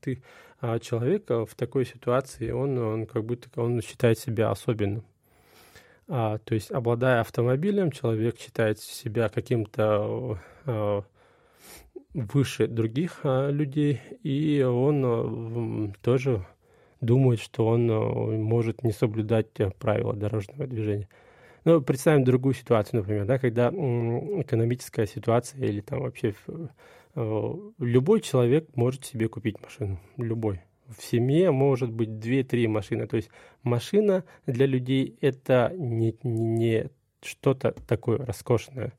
ты, 0.00 0.22
а 0.60 0.78
человек 0.78 1.28
в 1.28 1.56
такой 1.56 1.84
ситуации, 1.84 2.52
он, 2.52 2.78
он 2.78 3.06
как 3.06 3.24
будто 3.24 3.48
он 3.60 3.82
считает 3.82 4.20
себя 4.20 4.52
особенным. 4.52 5.02
А, 6.06 6.38
то 6.38 6.54
есть, 6.54 6.70
обладая 6.70 7.20
автомобилем, 7.20 7.90
человек 7.90 8.38
считает 8.38 8.78
себя 8.78 9.28
каким-то 9.28 10.38
выше 12.14 12.66
других 12.68 13.20
людей, 13.24 14.00
и 14.22 14.62
он 14.62 15.94
тоже 16.02 16.46
думает, 17.00 17.40
что 17.40 17.66
он 17.66 17.90
а, 17.90 17.98
может 17.98 18.82
не 18.82 18.92
соблюдать 18.92 19.48
правила 19.78 20.14
дорожного 20.14 20.66
движения. 20.66 21.08
Ну, 21.64 21.82
представим 21.82 22.24
другую 22.24 22.54
ситуацию, 22.54 23.00
например, 23.00 23.26
да, 23.26 23.38
когда 23.38 23.68
экономическая 23.68 25.06
ситуация 25.06 25.62
или 25.62 25.80
там 25.80 26.00
вообще 26.00 26.34
любой 27.14 28.20
человек 28.20 28.68
может 28.76 29.04
себе 29.04 29.28
купить 29.28 29.60
машину, 29.60 30.00
любой 30.16 30.62
в 30.96 31.02
семье 31.02 31.50
может 31.50 31.90
быть 31.90 32.08
2-3 32.08 32.68
машины. 32.68 33.06
То 33.06 33.16
есть 33.16 33.30
машина 33.62 34.24
для 34.46 34.66
людей 34.66 35.16
это 35.20 35.72
не, 35.76 36.16
не 36.22 36.90
что-то 37.22 37.72
такое 37.86 38.18
роскошное. 38.18 38.92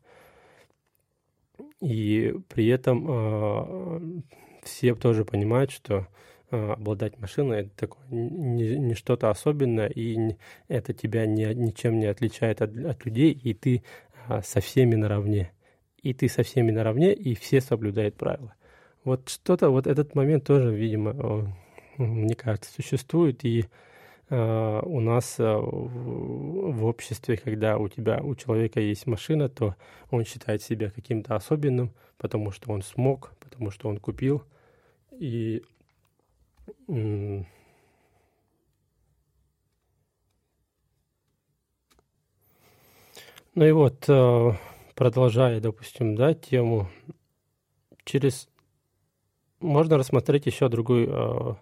И 1.82 2.34
при 2.48 2.68
этом 2.68 3.08
э, 3.10 4.22
все 4.64 4.96
тоже 4.96 5.26
понимают, 5.26 5.72
что 5.72 5.96
э, 5.96 6.06
обладать 6.52 7.20
машиной 7.20 7.62
это 7.62 7.70
такое 7.76 8.06
не, 8.10 8.78
не 8.78 8.94
что-то 8.94 9.30
особенное, 9.30 9.88
и 9.88 10.36
это 10.68 10.94
тебя 10.94 11.26
не, 11.26 11.46
ничем 11.54 12.00
не 12.00 12.08
отличает 12.08 12.62
от, 12.62 12.76
от 12.78 13.06
людей, 13.06 13.32
и 13.32 13.54
ты 13.54 13.84
э, 14.28 14.42
со 14.44 14.60
всеми 14.60 14.96
наравне. 14.96 15.52
И 16.02 16.14
ты 16.14 16.28
со 16.28 16.44
всеми 16.44 16.72
наравне, 16.72 17.14
и 17.14 17.36
все 17.36 17.62
соблюдают 17.62 18.16
правила. 18.16 18.54
Вот 19.04 19.30
что-то, 19.30 19.70
вот 19.70 19.88
этот 19.88 20.16
момент 20.16 20.46
тоже, 20.46 20.74
видимо, 20.76 21.54
мне 21.98 22.36
кажется, 22.36 22.72
существует. 22.72 23.44
И 23.46 23.66
э, 24.30 24.80
у 24.84 25.00
нас 25.00 25.36
в, 25.38 26.86
обществе, 26.86 27.38
когда 27.38 27.78
у 27.78 27.88
тебя, 27.88 28.22
у 28.22 28.36
человека 28.36 28.80
есть 28.80 29.08
машина, 29.08 29.50
то 29.50 29.76
он 30.10 30.26
считает 30.26 30.62
себя 30.62 30.90
каким-то 30.90 31.36
особенным, 31.36 31.94
потому 32.18 32.52
что 32.52 32.72
он 32.72 32.82
смог, 32.82 33.34
потому 33.40 33.72
что 33.72 33.90
он 33.90 33.98
купил. 33.98 34.44
И 35.12 35.64
ну 36.88 37.45
и 43.56 43.71
вот, 43.71 44.06
э, 44.08 44.52
продолжая, 44.95 45.60
допустим, 45.60 46.15
да, 46.15 46.34
тему, 46.34 46.89
через 48.04 48.50
можно 49.60 49.97
рассмотреть 49.97 50.45
еще 50.45 50.69
другой 50.69 51.08
э, 51.08 51.56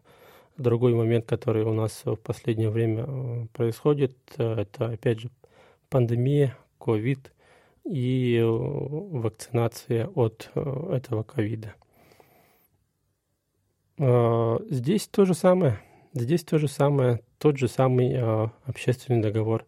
Другой 0.59 0.93
момент, 0.93 1.25
который 1.25 1.63
у 1.63 1.73
нас 1.73 2.01
в 2.03 2.17
последнее 2.17 2.69
время 2.69 3.05
э, 3.07 3.45
происходит, 3.53 4.17
это 4.37 4.87
опять 4.87 5.21
же 5.21 5.29
пандемия, 5.89 6.57
ковид 6.77 7.31
и 7.85 8.41
вакцинация 8.43 10.07
от 10.07 10.51
этого 10.53 11.23
ковида. 11.23 11.75
Здесь 13.99 15.07
то 15.07 15.25
же 15.25 15.33
самое. 15.33 15.79
Здесь 16.13 16.43
то 16.43 16.57
же 16.57 16.67
самое, 16.67 17.21
тот 17.37 17.57
же 17.57 17.67
самый 17.67 18.17
общественный 18.65 19.21
договор. 19.21 19.65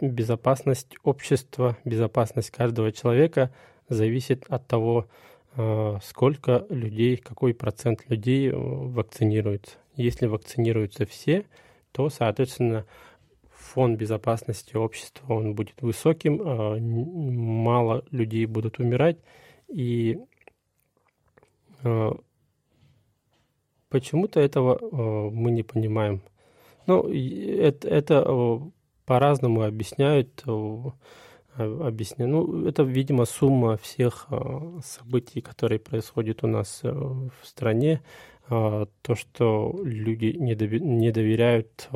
Безопасность 0.00 0.96
общества, 1.04 1.78
безопасность 1.84 2.50
каждого 2.50 2.92
человека 2.92 3.50
зависит 3.88 4.44
от 4.48 4.66
того, 4.66 5.06
а, 5.58 5.98
сколько 6.02 6.66
людей, 6.68 7.16
какой 7.16 7.54
процент 7.54 8.04
людей 8.08 8.50
э, 8.50 8.54
вакцинируется. 8.54 9.76
Если 9.94 10.26
вакцинируются 10.26 11.06
все, 11.06 11.46
то, 11.92 12.10
соответственно, 12.10 12.84
фон 13.50 13.96
безопасности 13.96 14.76
общества 14.76 15.32
он 15.32 15.54
будет 15.54 15.80
высоким, 15.80 16.42
а, 16.44 16.76
мало 16.78 18.04
людей 18.10 18.44
будут 18.44 18.78
умирать, 18.78 19.16
и 19.68 20.18
а, 21.82 22.18
почему-то 23.88 24.40
этого 24.40 25.30
мы 25.30 25.50
не 25.50 25.62
понимаем. 25.62 26.22
Ну, 26.86 27.08
это, 27.08 27.88
это 27.88 28.60
по-разному 29.04 29.62
объясняют 29.62 30.44
объясню. 31.58 32.26
Ну, 32.26 32.66
это, 32.66 32.82
видимо, 32.82 33.24
сумма 33.24 33.76
всех 33.76 34.28
событий, 34.84 35.40
которые 35.40 35.78
происходят 35.78 36.44
у 36.44 36.46
нас 36.46 36.80
э, 36.82 36.90
в 36.90 37.32
стране. 37.44 38.02
А, 38.48 38.86
то, 39.02 39.14
что 39.14 39.78
люди 39.82 40.36
не, 40.38 40.54
доверяют 40.54 41.88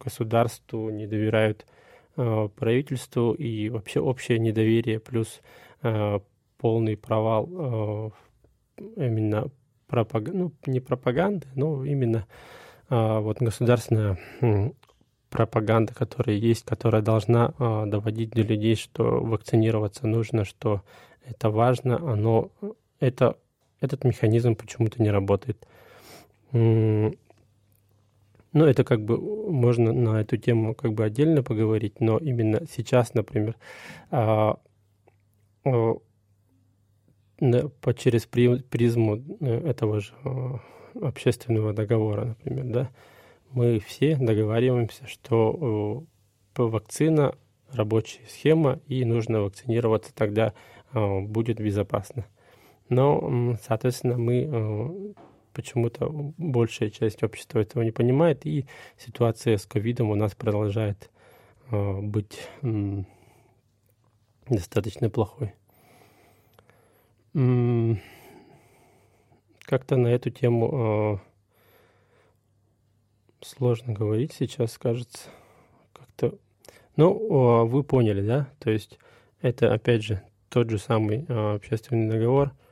государству, 0.00 0.90
не 0.90 1.06
доверяют 1.06 1.66
правительству 2.14 3.34
и 3.34 3.68
вообще 3.68 4.00
общее 4.00 4.38
недоверие 4.38 5.00
плюс 5.00 5.42
полный 6.56 6.96
провал 6.96 8.14
именно 8.96 9.50
пропаганды, 9.86 10.38
ну, 10.38 10.52
не 10.66 10.80
пропаганды, 10.80 11.46
но 11.54 11.84
именно 11.84 12.26
вот 12.88 13.38
государственная 13.38 14.18
пропаганда, 15.30 15.94
которая 15.94 16.36
есть, 16.36 16.64
которая 16.64 17.02
должна 17.02 17.52
э, 17.58 17.84
доводить 17.86 18.30
до 18.30 18.42
людей, 18.42 18.76
что 18.76 19.20
вакцинироваться 19.20 20.06
нужно, 20.06 20.44
что 20.44 20.82
это 21.24 21.50
важно, 21.50 21.96
оно, 21.96 22.50
это, 23.00 23.36
этот 23.80 24.04
механизм 24.04 24.54
почему-то 24.54 25.02
не 25.02 25.10
работает. 25.10 25.66
Ну 26.52 27.12
это 28.54 28.84
как 28.84 29.04
бы 29.04 29.18
можно 29.18 29.92
на 29.92 30.20
эту 30.20 30.36
тему 30.36 30.74
как 30.74 30.94
бы 30.94 31.04
отдельно 31.04 31.42
поговорить, 31.42 32.00
но 32.00 32.16
именно 32.18 32.62
сейчас, 32.70 33.12
например, 33.12 33.56
по, 37.80 37.94
через 37.94 38.26
призму 38.26 39.16
э, 39.40 39.68
этого 39.68 40.00
же 40.00 40.12
а, 40.24 40.60
общественного 41.00 41.72
договора, 41.72 42.24
например, 42.26 42.64
да, 42.64 42.90
мы 43.50 43.78
все 43.80 44.16
договариваемся, 44.16 45.06
что 45.06 46.04
вакцина 46.56 47.34
рабочая 47.70 48.26
схема 48.28 48.80
и 48.86 49.04
нужно 49.04 49.42
вакцинироваться, 49.42 50.14
тогда 50.14 50.52
будет 50.92 51.60
безопасно. 51.60 52.26
Но, 52.88 53.56
соответственно, 53.62 54.18
мы 54.18 55.14
почему-то 55.56 56.10
большая 56.36 56.90
часть 56.90 57.22
общества 57.22 57.60
этого 57.60 57.82
не 57.82 57.90
понимает, 57.90 58.44
и 58.44 58.66
ситуация 58.98 59.56
с 59.56 59.64
ковидом 59.64 60.10
у 60.10 60.14
нас 60.14 60.34
продолжает 60.34 61.10
э, 61.70 62.00
быть 62.02 62.38
э, 62.60 63.04
достаточно 64.50 65.08
плохой. 65.08 65.54
Как-то 69.62 69.96
на 69.96 70.08
эту 70.08 70.30
тему 70.30 71.20
э, 71.20 71.26
сложно 73.42 73.92
говорить 73.92 74.32
сейчас, 74.32 74.78
кажется. 74.78 75.28
Как-то, 75.92 76.38
ну, 76.96 77.66
вы 77.66 77.84
поняли, 77.84 78.24
да? 78.24 78.48
То 78.58 78.70
есть 78.70 78.98
это 79.42 79.74
опять 79.74 80.02
же 80.02 80.22
тот 80.48 80.70
же 80.70 80.78
самый 80.78 81.26
общественный 81.28 82.08
договор– 82.08 82.52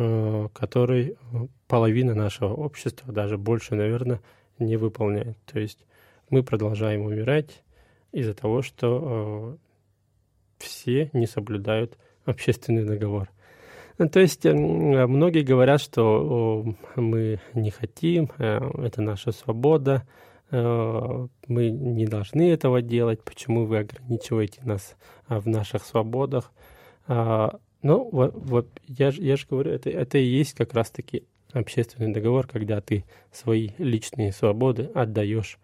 Э, 0.00 0.48
который 0.52 1.16
половина 1.66 2.14
нашего 2.14 2.54
общества, 2.54 3.12
даже 3.12 3.36
больше, 3.36 3.74
наверное, 3.74 4.20
не 4.60 4.76
выполняет. 4.76 5.36
То 5.44 5.58
есть 5.58 5.84
мы 6.30 6.44
продолжаем 6.44 7.02
умирать 7.02 7.64
из-за 8.12 8.32
того, 8.32 8.62
что 8.62 9.58
э, 10.60 10.62
все 10.64 11.10
не 11.12 11.26
соблюдают 11.26 11.98
общественный 12.24 12.84
договор. 12.84 13.28
Ну, 13.98 14.08
то 14.08 14.20
есть 14.20 14.44
многие 14.44 15.42
говорят, 15.42 15.80
что 15.80 16.64
мы 16.96 17.40
не 17.54 17.70
хотим, 17.70 18.30
э, 18.38 18.60
это 18.84 19.02
наша 19.02 19.32
свобода, 19.32 20.06
мы 20.50 21.70
не 21.70 22.06
должны 22.06 22.50
этого 22.50 22.80
делать, 22.80 23.22
почему 23.22 23.66
вы 23.66 23.80
ограничиваете 23.80 24.62
нас 24.64 24.96
в 25.28 25.46
наших 25.46 25.84
свободах. 25.84 26.50
А, 27.06 27.58
ну, 27.82 28.08
вот, 28.10 28.32
вот 28.34 28.68
я, 28.86 29.10
же, 29.10 29.22
я 29.22 29.36
же 29.36 29.46
говорю, 29.48 29.72
это, 29.72 29.90
это 29.90 30.18
и 30.18 30.24
есть 30.24 30.54
как 30.54 30.74
раз-таки 30.74 31.24
общественный 31.52 32.12
договор, 32.12 32.46
когда 32.46 32.80
ты 32.80 33.04
свои 33.32 33.70
личные 33.78 34.32
свободы 34.32 34.90
отдаешь 34.94 35.58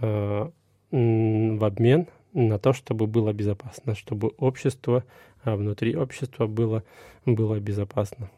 э, 0.00 0.50
в 0.90 1.64
обмен 1.64 2.06
на 2.34 2.58
то, 2.58 2.72
чтобы 2.72 3.06
было 3.06 3.32
безопасно, 3.32 3.94
чтобы 3.94 4.28
общество, 4.38 5.04
а 5.42 5.56
внутри 5.56 5.96
общества 5.96 6.46
было, 6.46 6.82
было 7.24 7.58
безопасно. 7.60 8.30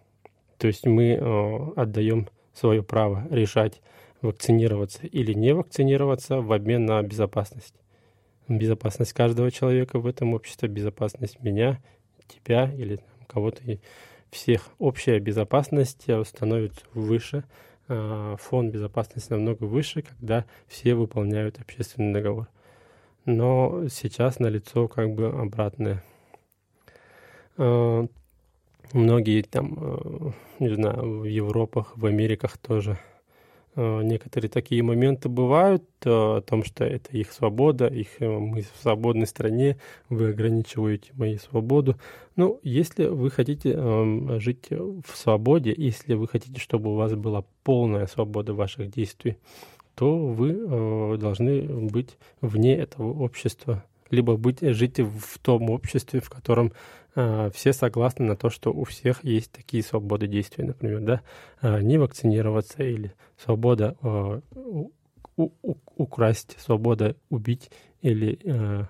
То 0.59 0.69
есть 0.69 0.87
мы 0.87 1.13
э, 1.13 1.73
отдаем 1.77 2.29
свое 2.53 2.83
право 2.83 3.27
решать, 3.31 3.81
вакцинироваться 4.23 5.07
или 5.07 5.33
не 5.33 5.55
вакцинироваться 5.55 6.41
в 6.41 6.53
обмен 6.53 6.87
на 6.87 7.03
безопасность. 7.03 7.75
Безопасность 8.49 9.13
каждого 9.13 9.51
человека 9.51 9.99
в 9.99 10.07
этом 10.07 10.35
обществе, 10.35 10.69
безопасность 10.69 11.43
меня 11.43 11.81
тебя 12.29 12.73
или 12.73 13.01
кого-то 13.27 13.63
всех. 14.31 14.69
Общая 14.79 15.19
безопасность 15.19 16.07
становится 16.25 16.81
выше, 16.95 17.45
а, 17.89 18.37
фон 18.37 18.71
безопасности 18.71 19.33
намного 19.33 19.65
выше, 19.65 20.03
когда 20.03 20.45
все 20.67 20.95
выполняют 20.95 21.59
общественный 21.61 22.13
договор. 22.13 22.49
Но 23.27 23.89
сейчас 23.91 24.39
налицо 24.39 24.89
как 24.89 25.15
бы 25.15 25.27
обратное. 25.27 26.03
А, 27.59 28.07
многие 28.93 29.43
там, 29.43 29.77
а, 29.79 30.33
не 30.59 30.75
знаю, 30.75 31.21
в 31.21 31.25
Европах, 31.25 31.93
в 31.97 32.07
Америках 32.07 32.57
тоже– 32.57 32.99
Э, 33.77 34.01
некоторые 34.03 34.49
такие 34.49 34.83
моменты 34.83 35.29
бывают, 35.29 35.85
э, 36.05 36.09
о 36.09 36.41
том, 36.41 36.65
что 36.65 36.85
это 36.85 37.15
их 37.17 37.31
свобода, 37.31 37.87
их 37.87 38.09
э, 38.21 38.27
мы 38.27 38.63
в 38.63 38.81
свободной 38.81 39.27
стране, 39.27 39.77
вы 40.09 40.31
ограничиваете 40.31 41.13
мою 41.13 41.39
свободу. 41.39 41.97
Ну, 42.37 42.59
если 42.63 43.05
вы 43.05 43.31
хотите 43.31 43.73
эм, 43.73 44.41
жить 44.41 44.71
в 44.71 45.15
свободе, 45.15 45.75
если 45.77 46.15
вы 46.15 46.27
хотите, 46.27 46.59
чтобы 46.59 46.91
у 46.93 46.97
вас 46.97 47.15
была 47.15 47.45
полная 47.65 48.07
свобода 48.07 48.55
ваших 48.55 48.91
действий, 48.91 49.37
то 49.97 50.17
вы 50.29 51.19
должны 51.19 51.63
быть 51.63 52.17
вне 52.41 52.77
этого 52.77 53.13
общества 53.13 53.83
либо 54.11 54.37
быть, 54.37 54.61
жить 54.61 54.99
в 54.99 55.39
том 55.39 55.71
обществе, 55.71 56.21
в 56.21 56.31
котором 56.31 56.73
э, 57.15 57.51
все 57.55 57.73
согласны 57.73 58.25
на 58.25 58.37
то, 58.37 58.51
что 58.51 58.73
у 58.73 58.85
всех 58.85 59.25
есть 59.25 59.51
такие 59.53 59.83
свободы 59.83 60.27
действий, 60.27 60.65
например, 60.65 61.01
да, 61.01 61.21
э, 61.63 61.81
не 61.83 61.99
вакцинироваться 61.99 62.83
или 62.83 63.15
свобода 63.43 63.97
э, 64.03 64.41
украсть, 65.97 66.57
свобода 66.59 67.17
убить 67.31 67.71
или 68.01 68.39
э, 68.45 68.85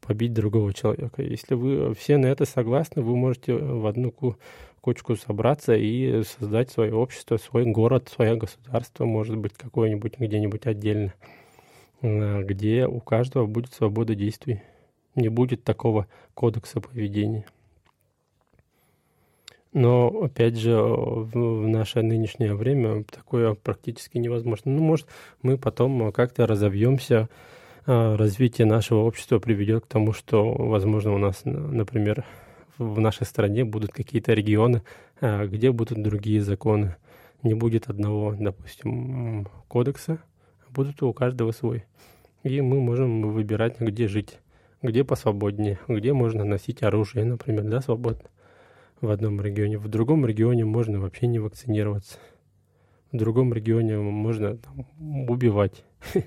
побить 0.00 0.32
другого 0.32 0.74
человека. 0.74 1.22
Если 1.22 1.54
вы 1.54 1.94
все 1.94 2.18
на 2.18 2.26
это 2.26 2.44
согласны, 2.44 3.02
вы 3.02 3.16
можете 3.16 3.54
в 3.54 3.86
одну 3.86 4.12
кучку 4.88 5.16
собраться 5.16 5.74
и 5.74 6.22
создать 6.22 6.70
свое 6.70 6.94
общество, 6.94 7.36
свой 7.36 7.66
город, 7.66 8.08
свое 8.08 8.36
государство, 8.36 9.04
может 9.04 9.36
быть, 9.36 9.52
какое-нибудь 9.52 10.18
где-нибудь 10.18 10.66
отдельно. 10.66 11.12
Э, 12.00 12.42
где 12.42 12.86
у 12.86 12.98
каждого 13.00 13.44
будет 13.44 13.74
свобода 13.74 14.14
действий. 14.14 14.62
Не 15.14 15.28
будет 15.28 15.62
такого 15.62 16.06
кодекса 16.32 16.80
поведения. 16.80 17.44
Но, 19.74 20.08
опять 20.22 20.56
же, 20.56 20.74
в 20.80 21.68
наше 21.68 22.00
нынешнее 22.00 22.54
время 22.54 23.04
такое 23.04 23.52
практически 23.52 24.16
невозможно. 24.16 24.72
Ну, 24.72 24.82
может, 24.82 25.06
мы 25.42 25.58
потом 25.58 26.12
как-то 26.12 26.46
разовьемся, 26.46 27.28
а, 27.84 28.16
развитие 28.16 28.66
нашего 28.66 29.00
общества 29.00 29.38
приведет 29.38 29.84
к 29.84 29.88
тому, 29.88 30.14
что, 30.14 30.50
возможно, 30.50 31.12
у 31.12 31.18
нас, 31.18 31.42
например, 31.44 32.24
в 32.78 33.00
нашей 33.00 33.26
стране 33.26 33.64
будут 33.64 33.92
какие-то 33.92 34.32
регионы, 34.32 34.82
а, 35.20 35.46
где 35.46 35.72
будут 35.72 36.02
другие 36.02 36.40
законы. 36.40 36.96
Не 37.42 37.54
будет 37.54 37.88
одного, 37.88 38.34
допустим, 38.38 39.46
кодекса, 39.68 40.18
будут 40.70 41.02
у 41.02 41.12
каждого 41.12 41.52
свой. 41.52 41.84
И 42.42 42.60
мы 42.60 42.80
можем 42.80 43.32
выбирать, 43.32 43.80
где 43.80 44.08
жить, 44.08 44.38
где 44.82 45.04
посвободнее, 45.04 45.78
где 45.88 46.12
можно 46.12 46.44
носить 46.44 46.82
оружие, 46.82 47.24
например, 47.24 47.64
да, 47.64 47.80
свободно 47.80 48.28
в 49.00 49.10
одном 49.10 49.40
регионе. 49.40 49.78
В 49.78 49.88
другом 49.88 50.26
регионе 50.26 50.64
можно 50.64 51.00
вообще 51.00 51.26
не 51.26 51.38
вакцинироваться. 51.38 52.18
В 53.12 53.16
другом 53.16 53.54
регионе 53.54 53.98
можно 53.98 54.56
там, 54.56 54.86
убивать. 55.28 55.84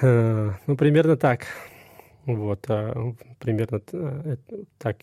А, 0.00 0.52
ну, 0.68 0.76
примерно 0.76 1.16
так. 1.16 1.46
Вот, 2.26 2.64
а, 2.68 3.14
примерно 3.40 3.82
э, 3.92 4.36
так. 4.78 4.98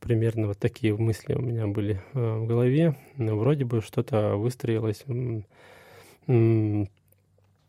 Примерно 0.00 0.48
вот 0.48 0.58
такие 0.58 0.96
мысли 0.96 1.34
у 1.34 1.40
меня 1.40 1.66
были 1.66 2.00
э, 2.14 2.36
в 2.36 2.46
голове. 2.46 2.96
Но 3.16 3.36
вроде 3.36 3.64
бы 3.64 3.80
что-то 3.80 4.36
выстроилось 4.36 5.04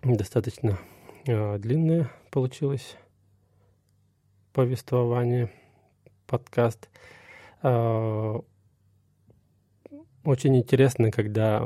достаточно 0.03 0.79
э, 1.25 1.57
длинное 1.59 2.09
получилось 2.29 2.95
повествование, 4.53 5.49
подкаст. 6.27 6.89
Э, 7.63 8.39
очень 10.23 10.57
интересно, 10.57 11.11
когда, 11.11 11.61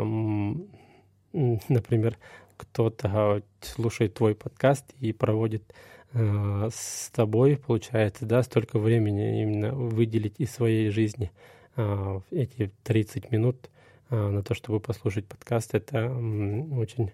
например, 1.34 2.18
кто-то 2.57 3.43
слушает 3.62 4.14
твой 4.14 4.34
подкаст 4.34 4.93
и 4.99 5.12
проводит 5.14 5.64
э, 5.70 5.95
с 6.16 7.09
тобой, 7.11 7.57
получается, 7.57 8.26
да, 8.26 8.41
столько 8.41 8.80
времени 8.80 9.41
именно 9.41 9.74
выделить 9.74 10.36
из 10.38 10.51
своей 10.51 10.89
жизни 10.89 11.32
э, 11.76 12.20
эти 12.32 12.72
30 12.84 13.32
минут 13.32 13.70
э, 14.09 14.16
на 14.16 14.41
то, 14.41 14.53
чтобы 14.53 14.80
послушать 14.80 15.26
подкаст, 15.26 15.76
это 15.76 16.09
очень 16.09 17.11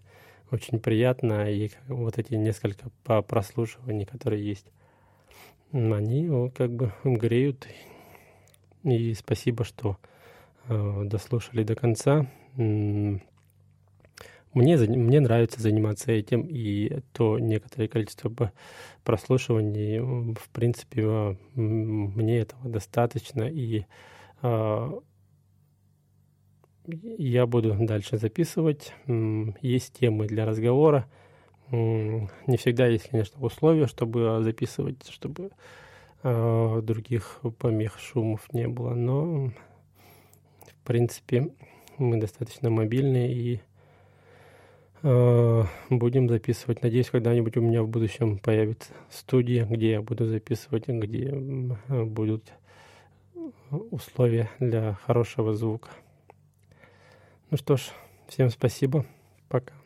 очень 0.51 0.79
приятно, 0.79 1.49
и 1.49 1.71
вот 1.87 2.17
эти 2.17 2.33
несколько 2.33 2.89
прослушиваний, 3.23 4.05
которые 4.05 4.45
есть, 4.45 4.67
они 5.71 6.51
как 6.53 6.71
бы 6.71 6.91
греют. 7.05 7.67
И 8.83 9.13
спасибо, 9.13 9.63
что 9.63 9.97
э, 10.67 11.03
дослушали 11.05 11.63
до 11.63 11.75
конца. 11.75 12.27
Мне, 14.53 14.77
мне 14.77 15.21
нравится 15.21 15.61
заниматься 15.61 16.11
этим, 16.11 16.41
и 16.41 16.99
то 17.13 17.39
некоторое 17.39 17.87
количество 17.87 18.51
прослушиваний, 19.03 19.99
в 19.99 20.49
принципе, 20.51 21.37
мне 21.55 22.39
этого 22.39 22.69
достаточно, 22.69 23.43
и 23.43 23.85
э, 24.41 24.91
я 26.85 27.45
буду 27.45 27.77
дальше 27.79 28.17
записывать. 28.17 28.93
Есть 29.61 29.99
темы 29.99 30.27
для 30.27 30.45
разговора. 30.45 31.07
Не 31.69 32.57
всегда 32.57 32.87
есть, 32.87 33.07
конечно, 33.07 33.41
условия, 33.41 33.87
чтобы 33.87 34.39
записывать, 34.41 35.07
чтобы 35.09 35.51
других 36.23 37.39
помех, 37.57 37.97
шумов 37.99 38.51
не 38.51 38.67
было. 38.67 38.93
Но, 38.93 39.47
в 40.67 40.83
принципе, 40.83 41.53
мы 41.97 42.17
достаточно 42.19 42.69
мобильные 42.69 43.33
и 43.33 43.61
будем 45.01 46.29
записывать. 46.29 46.83
Надеюсь, 46.83 47.09
когда-нибудь 47.09 47.57
у 47.57 47.61
меня 47.61 47.83
в 47.83 47.87
будущем 47.87 48.37
появится 48.37 48.91
студия, 49.09 49.65
где 49.65 49.91
я 49.91 50.01
буду 50.01 50.25
записывать, 50.27 50.87
где 50.87 51.31
будут 51.31 52.51
условия 53.69 54.49
для 54.59 54.93
хорошего 55.05 55.53
звука. 55.53 55.89
Ну 57.49 57.57
что 57.57 57.77
ж, 57.77 57.89
всем 58.27 58.49
спасибо. 58.49 59.05
Пока. 59.49 59.80